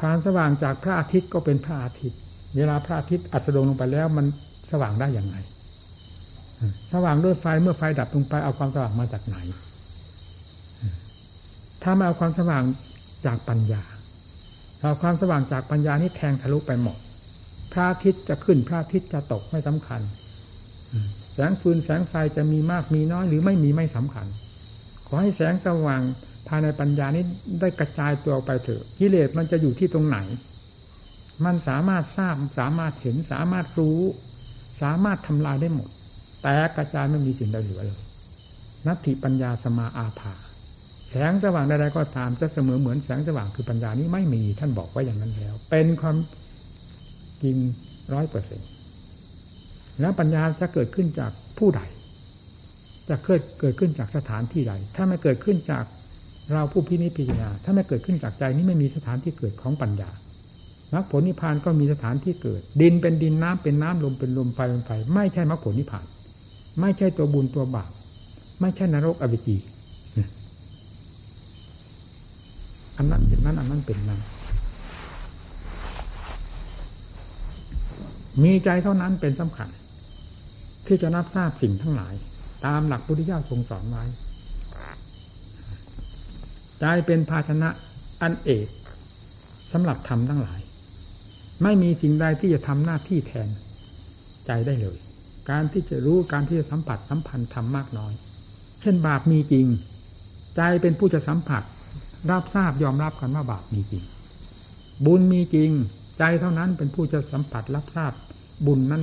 [0.00, 2.20] ความสว่างจากพระอาทิตย์ก็เป็นพระอาทิตย์
[2.56, 4.26] เวลาพระอาทิตย์อัสดงลงไปแล้ว มัน
[4.70, 5.36] สว่างได้อย่างไร
[6.92, 9.36] สว่างด้วยไฟเมื่อไฟดับลงไปเอาความสว่างมาจากไหน
[11.82, 12.62] ถ้ามาเอาความสว่าง
[13.26, 13.82] จากปัญญา
[14.82, 16.98] เอาความสว่างจากปัญญานี่แทงทะลุไปหมด
[17.72, 20.00] พระอาทิตย์จะขึ้นพระอาทิตย์จะตกไม่สำคัญ
[21.34, 24.26] แสงฟืนแสงไฟจะมีมากมีน้อยหรือไม่มีไม่สำคัญ
[25.06, 26.02] ขอให้แสงสว่าง
[26.48, 27.24] ภายในปัญญานี้
[27.60, 30.18] ได้กระจายตัวไปเถอะกิเลสมันจะอยู่ที่ตรงไหน
[31.44, 34.00] มันสามารถทราบสามารถเห็นสามารถรู้
[34.82, 35.88] สามารถทำลายได้หมด
[36.42, 38.00] แต่กระจายไม่มีสิ่งใดเหลือเลย
[38.86, 40.34] นัตถิปัญญาสมาอาภา
[41.08, 46.16] แสงสว่างใดๆก็ตามจะเสมอเหมือนแสงสว่างคือปัญญานี้ไม่มีท่านบอกไว้อย่างนั้นแล้ว เป็นความ
[47.42, 47.56] จริง
[48.14, 48.60] ร้อยเปอร์เซ็น
[50.00, 51.82] แล้วปัญญาจะเกิดขึ้นจากผู้ใด
[53.08, 55.84] จะเกิดเกิดขึ้นจากสถานที่ใด ถ้าไม่เกิดขึ้นจาก
[56.52, 60.10] เราผู้พินิจพิจารณาถ้าไม่เกิดขึ้นจากใจนี้ไม่มีสถานที่เกิดของปัญญา
[60.92, 66.06] มรรคผลนิพพานก็มีสถานที่เกิด ดินเป็นดินน้ำเป็นน้ำลมเป็นลมไฟเป็นไฟ ไม่ใช่มรรคผลนิพพาน
[66.80, 67.90] ไม่ใช่ตัวบุญตัวบาป
[68.60, 69.56] ไม่ใช่นรกอวิจี
[72.96, 74.20] อันนั้นเป็นนั้นอันนั้นเป็นนั้น
[78.42, 79.68] มีใจเท่านั้นเป็นสำคัญ
[80.86, 82.14] ที่จะนับทราบสิ่งทั้งหลาย
[82.66, 84.04] ตามหลักพุทธิยถาทรงสอนไว้
[86.80, 87.68] ใจเป็นภาชนะ
[88.22, 88.68] อันเอก
[89.72, 90.60] สำหรับทำทั้งหลาย
[91.62, 93.48] ไม่มีสิ่งใดที่จะทำหน้าที่แทน
[94.46, 94.96] ใจได้เลย
[95.50, 98.12] การที่จะรู้การที่จะสัมผัสสัมพันธ์ทำมากน้อย
[98.80, 99.66] เช่นบาปมีจริง
[100.56, 101.62] ใจเป็นผู้จะสัมผัส
[102.30, 104.04] รับทราบยอมรับกันว่าบาปมีจริง
[105.06, 105.70] บุญมีจริง
[106.18, 108.12] ใจเท่านั้นเป็นผู้จะสัมผัสรับทราบ
[108.66, 109.02] บุญนั้น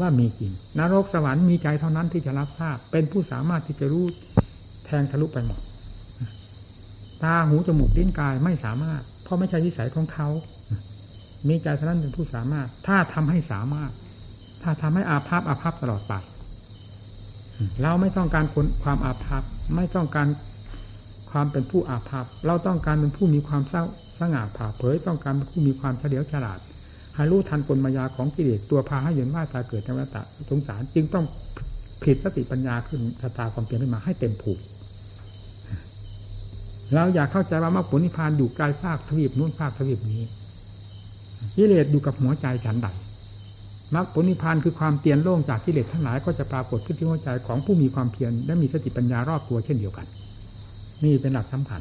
[0.00, 4.04] ว่ามีจริง นรกสวรรค์มีใจเท่านั้นที่จะรับทราบ เป็นผู้สามารถที่จะรู้
[4.86, 5.60] แทงทะลุไปหมด
[7.22, 10.28] ตาหูจมูกลิ้นกายไม่สามารถ เพราะไม่ใช่วิสัยของเขา
[11.48, 13.90] มีใจเท่านั้นเป็นผู้สามารถ ถ้าทำให้สามารถ
[14.62, 16.14] ถ้าทำให้อาภัพอาภัพตลอดไป
[17.82, 19.42] เราไม่ต้องการคนความอาภัพ
[19.76, 20.26] ไม่ต้องการ
[21.30, 23.84] ความเป็นผู้อาภัพเราต้องการเป็นผู้มีความเศร้า
[24.20, 26.58] สง่าผ่าเผยต้องการเป็นผู้มีความเฉลียวฉลาด
[27.14, 31.24] ให้รู้ทันกลมายาของกิเลสตัวพาให้เห็นว่าตาเกิดในวัฏฏะสงสารจึงต้อง
[32.04, 34.58] ผิดสติปัญญาขึ้นชะตาความเปลี่ยนขึ้นมาให้เต็มผูก
[36.94, 40.22] เราอยากเข้าใจว่ามรรคผลนิพพานอยู่ไกลภาคทวีปนู้นภาคทวีปนี้
[41.56, 42.88] กิเลสอยู่กับหัวใจฉันใด
[43.94, 50.06] มรรคผลนิพพานคือความเตียนโล่งจากกิเลสทั้งหลายก็จะปรากฏขึ้นที่หัวใจของผู้มีความเพียรและมีสติปัญญารอบตัวเช่นเดียวกัน
[51.04, 51.80] นี่เป็นหลักสำคัญ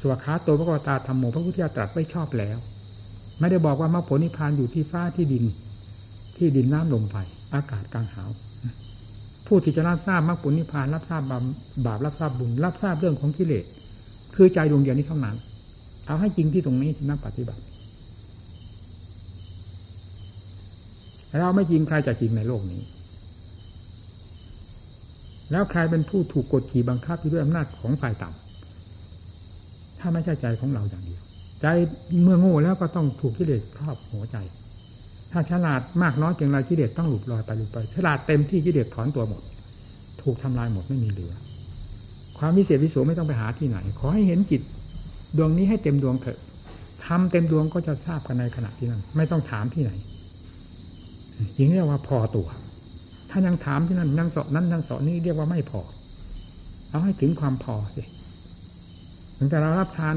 [0.00, 2.56] สวขาตัวพระกตาธรรมโมพระพุทธเจ้าตรัสไว้ชอบแล้ว
[3.40, 5.44] ไม่ได้บอกว่ามรรคผลนิพพานอยู่ที่ฟ้าที่ดิน
[6.36, 7.16] ที่ดินน้ำลมไฟ
[7.54, 8.28] อากาศกลางหาว
[9.46, 13.64] ผู้ที่จะรับทราบมรรคผลนิพพานรับทราบบาปรับทราบบุญรับทราบเรื่องของกิเลส
[14.34, 15.36] คือใจดวงเดียวนี้เท่านั้น
[16.06, 17.62] เอาให้จริงที่ตรงนี้ที่นักปฏิบัติ
[21.38, 22.80] เราไม่จริงใครจะจริงในโลกนี้
[25.50, 31.22] แล้วใครเป็นผู้ถูกกดขี่บังคับด้วยอำนาจของฝ่ายต่ำถ้าไม่ใช่ใจของเราอย่างเดียว
[31.60, 31.66] ใจ
[32.22, 34.36] เมื่อโง่แล้วก็ต้องถูกกิเลสครอบหัวใจ
[35.32, 39.42] ถ้าฉลาดมากน้อยเพียงไรกิเลสต้องหลุดลอยไปหลุดไป ฉลาดเต็มที่กิเลสถอนตัวหมด
[40.22, 41.34] ถูกทำลายหมดไม่มีเหลือ
[42.38, 44.62] ความวิเศษวิโสไม่ต้องไปหาที่ไหน ขอให้เห็นจิต
[45.36, 46.38] ดวงนี้ให้เต็มดวงเถอะ
[47.06, 49.92] ทำเต็มดวงก็จะทราบกันในขณะที่นั้น ไม่ต้องถามที่ไหน
[51.58, 52.48] ยิงเรียกว่าพอตัว
[53.30, 55.80] ถ้ายังถามที่นั่นยังสอนนั้นยังสอนนี้เรียกว่าไม่พอ
[56.90, 58.02] เอาให้ถึงความพอสิ
[59.36, 60.14] ถึงแต่เรารับทาน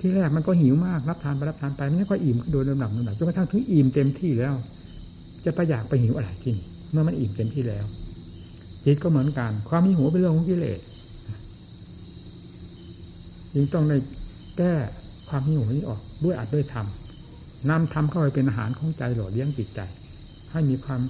[0.00, 4.54] ที่แรกมันก็หิวมากรับทานไปรับทานไปมันก็อิ่มโดยลำดับลำดับจนกระทั่งถึงอิ่มเต็มที่แล้ว
[5.44, 7.84] จะไปอยากไปหิวอะไรที่นี่เมื่อมันอิ่มเต็มที่แล้ว
[8.84, 10.80] จิตก็เหมือนกัน ความมีหัวเป็นเรื่องของกิเลส
[13.54, 13.92] จึงต้องใน
[14.58, 14.72] แก้
[15.28, 16.86] ความหิวนี้ออกด้วยอัดด้วยธรรม
[17.70, 19.80] นำธรรมเข้าไปเป็นอาหารของใจหล่อเลี้ยงจิตใจ
[20.52, 21.00] ให้มีความ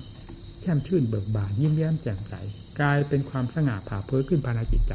[0.61, 2.35] แช่มชื่นเบิกบานยิ้มแย้มแจ่มใส
[2.81, 4.95] กลายเป็นความสง่าผ่าเผยขึ้นภายในจิตใจ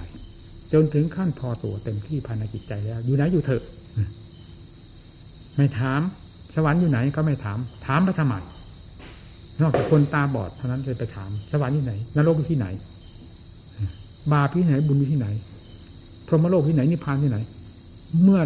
[0.74, 3.64] จนถึงขั้นพอตัวเต็มที่ภายในจิตใจแล้ว อยู่ไหนอยู่เถอะ
[5.56, 6.02] ไม่ถาม
[6.56, 8.36] สวรรค์อยู่ไหนก็ไม่ถาม ถามไปทำไม
[9.62, 12.68] นอกจากคนตาบอดเท่านั้นจะไปถาม สวรรค์ที่ไหนนรกที่ไหน
[14.34, 15.28] บาปที่ไหนบุญที่ไหน
[16.28, 17.38] พรหมโลกที่ไหนนิพพานที่ไหน
[18.24, 18.42] เมื่อ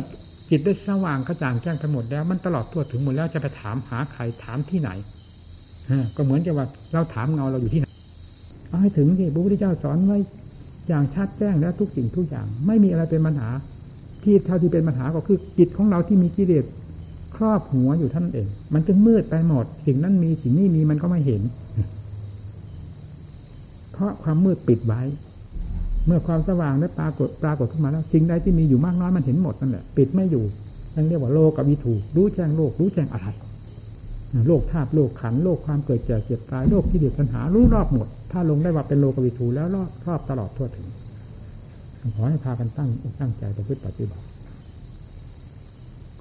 [0.49, 4.89] จิตได้สว่างกระจ่างแจ้งทั้งหมดแล้ว มันตลอดทั่วถึงหมดแล้วจะไปถามหาใครถามที่ไหน
[6.15, 7.88] ก็เหมือนกับว่าเราถามเงาเราอยู่ที่ไหน
[8.67, 10.17] เอาให้ถึงที่พระพุทธเจ้าสอนไว้
[10.88, 13.49] อย่างชัดแจ้งแล้วทุกสิ่งทุกอย่าง ไม่มีอะไรเป็นปัญหา
[14.23, 16.65] ที่เท่าที่เป็นปัญหาก็คือจิตของเราที่มีกิเลส
[17.36, 21.41] ครอบหัวอยู่ท่านเอง มันจึงมืดไปหมด สิ่งนั้นมีสิ่งนี้มีมันก็ไม่เห็น
[23.91, 25.01] เพราะความมืดปิดไว้
[26.05, 30.43] เมื่อความสว่างได้ปรากฏปรากฏขึ้นมาแล้ว สิ่งใดที่มีอยู่มากน้อยมันเห็นหมดนั่นแหละ ปิดไม่อยู่
[30.95, 33.27] นั่นเรียกว่าโลกกับวิถูรู้แจ้งโลกรู้แจ้งอะไร
[34.47, 40.88] โลกธาตุโลกขันโลกความเกิดเจ็บเจ็บตายโลกที่เดือดปัญหารู้รอบหมด ถ้าลงได้ว่าเป็นโลกวิถูแล้วรอบรอบตลอดทั่วถึง
[42.15, 44.25] ขอให้พากันตั้งตั้งใจประพฤติปฏิบัติ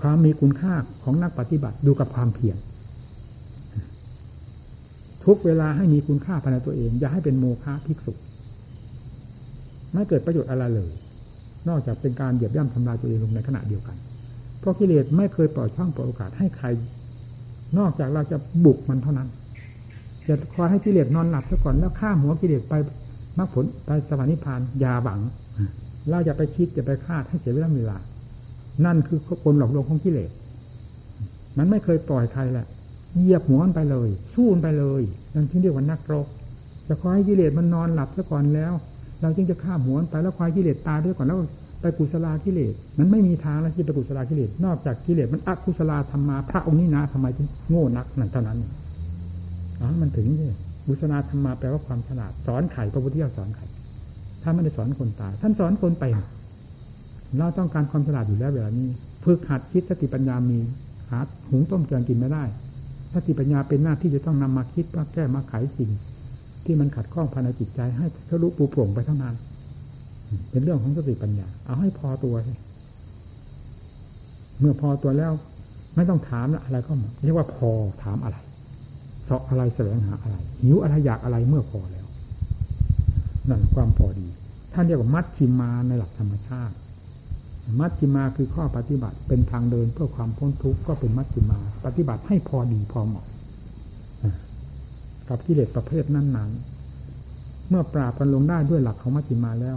[0.00, 2.56] ความมีคุณค่าของนักปฏิบัติดูกับความเพียร
[5.24, 8.12] ทุกเวลาให้มีคุณค่าภายในตัวเอง อย่าให้เป็นโมฆะภิกษุ
[9.92, 10.92] ไม่เกิดประโยชน์อะไรเลย
[11.68, 13.96] นอกจากเป็นการเหยียบย่ำทำลายตัวเองลงในขณะเดียวกัน
[14.60, 16.66] เพราะกิเลสไม่เคยปล่อยช่องปล่อยโอกาสให้ใคร
[17.78, 19.28] นอกจากเราจะบุกมันเท่านั้น
[20.28, 22.74] จะคอยให้กิเลสนอนหลับซะก่อนแล้วข้ามหัวกิเลสไป
[23.38, 25.20] มรรคผลไปสวรรค์นิพพานยาหวัง
[26.10, 27.98] เราจะไปคิดจะไปคาดให้เสียเวลาเวลา
[28.84, 30.30] นั่นคือคนหลอกลวงของกิเลส
[31.58, 32.66] มันไม่เคยปล่อยใครแหละ
[33.18, 35.02] เหยียบหัวมันไปเลย สู้มันไปเลย
[35.34, 36.26] นั่นที่เรียกว่านักรบ
[36.88, 38.72] จะคอยให้กิเลสมันนอนหลับซะก่อนแล้ว
[39.20, 41.38] เราจึงจะฆ่าหัวมันไปแล้วคอยกิเลสตายด้วยก่อนแล้ว
[41.80, 48.58] ไปกุศลากิเลสมันไม่มีทางแล้วที่ไปกุศลากิเลสนอกจากกิเลสมันอกุศลาธรรมมาพระองค์นี้นะทำไมจึงโง่นักนั่นเท่านั้น
[49.80, 50.50] อ๋อมันถึงนี่
[50.86, 53.66] กุศลาธรรมมาแปลว่าความฉลาดสอนไข่พระพุทธเจ้าสอนไข่
[54.42, 56.04] ถ้าไม่ได้สอนคนตายท่านสอนคนไป
[57.38, 58.88] เราต้องการความฉลาดอยู่แล้วเวลานี้
[59.24, 60.58] ฝึกหัดคิดสติปัญญามี
[61.10, 61.18] หา
[61.50, 62.44] หุงต้มแกงกินไม่ได้
[63.14, 65.90] สติปัญญาเป็นหน้าที่จะต้องนำมาคิดมาแก้มาไขสิ่ง
[66.64, 69.34] ที่มันขัดข้องภายในจิตใจให้ทะลุปูโปร่งไปเท่านั้น
[70.51, 72.35] เป็นเรื่องของสติปัญญา เอาให้พอตัว
[74.61, 75.32] เมื่อพอตัวแล้ว
[75.97, 77.70] ไม่ต้องถามอะไรก็มเรียกว่าพอ
[78.03, 78.37] ถามอะไร
[79.24, 82.07] เสาะอะไรแสวงหาอะไร หิวอะไรอยากอะไรเมื่อพอแล้ว
[83.49, 84.26] นั่นความพอดี
[84.72, 86.74] ท่านเรียกว่ามัดชิมาในหลักธรรมชาติ
[87.80, 93.26] มัชฌิมาคือข้อปฏิบัติเป็นทางเดินเพื่อความพ้นทุกข์ก็เป็นมัชฌิมา ปฏิบัติให้พอดีพอเหมาะ
[95.28, 99.76] กับกิเลสประเภทนั้นๆเมื่อปราบกันลงได้ด้วยหลักของมัชฌิมาแล้ว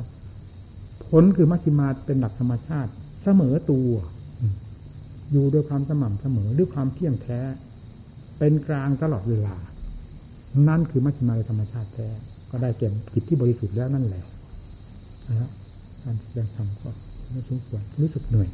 [1.10, 2.92] ผลคือมัชฌิมาเป็นหลักธรรมชาติ
[3.24, 3.92] เสมอตัว
[5.32, 7.40] อยู่ด้วยความสม่ำเสมอหรือความเที่ยงแท้
[8.40, 9.56] เป็นกลางตลอดเวลา
[10.68, 12.08] นั่นคือมัชฌิมาในธรรมชาติแท้
[12.52, 14.24] ก็ได้เก็บจิตที่บริสุทธิ์แล้วนั่นแหละ
[15.28, 15.50] นะฮะ
[16.04, 16.90] การแสดงธรรมก็
[17.32, 18.50] ไม่สมควรรู้สึกเหนื่อย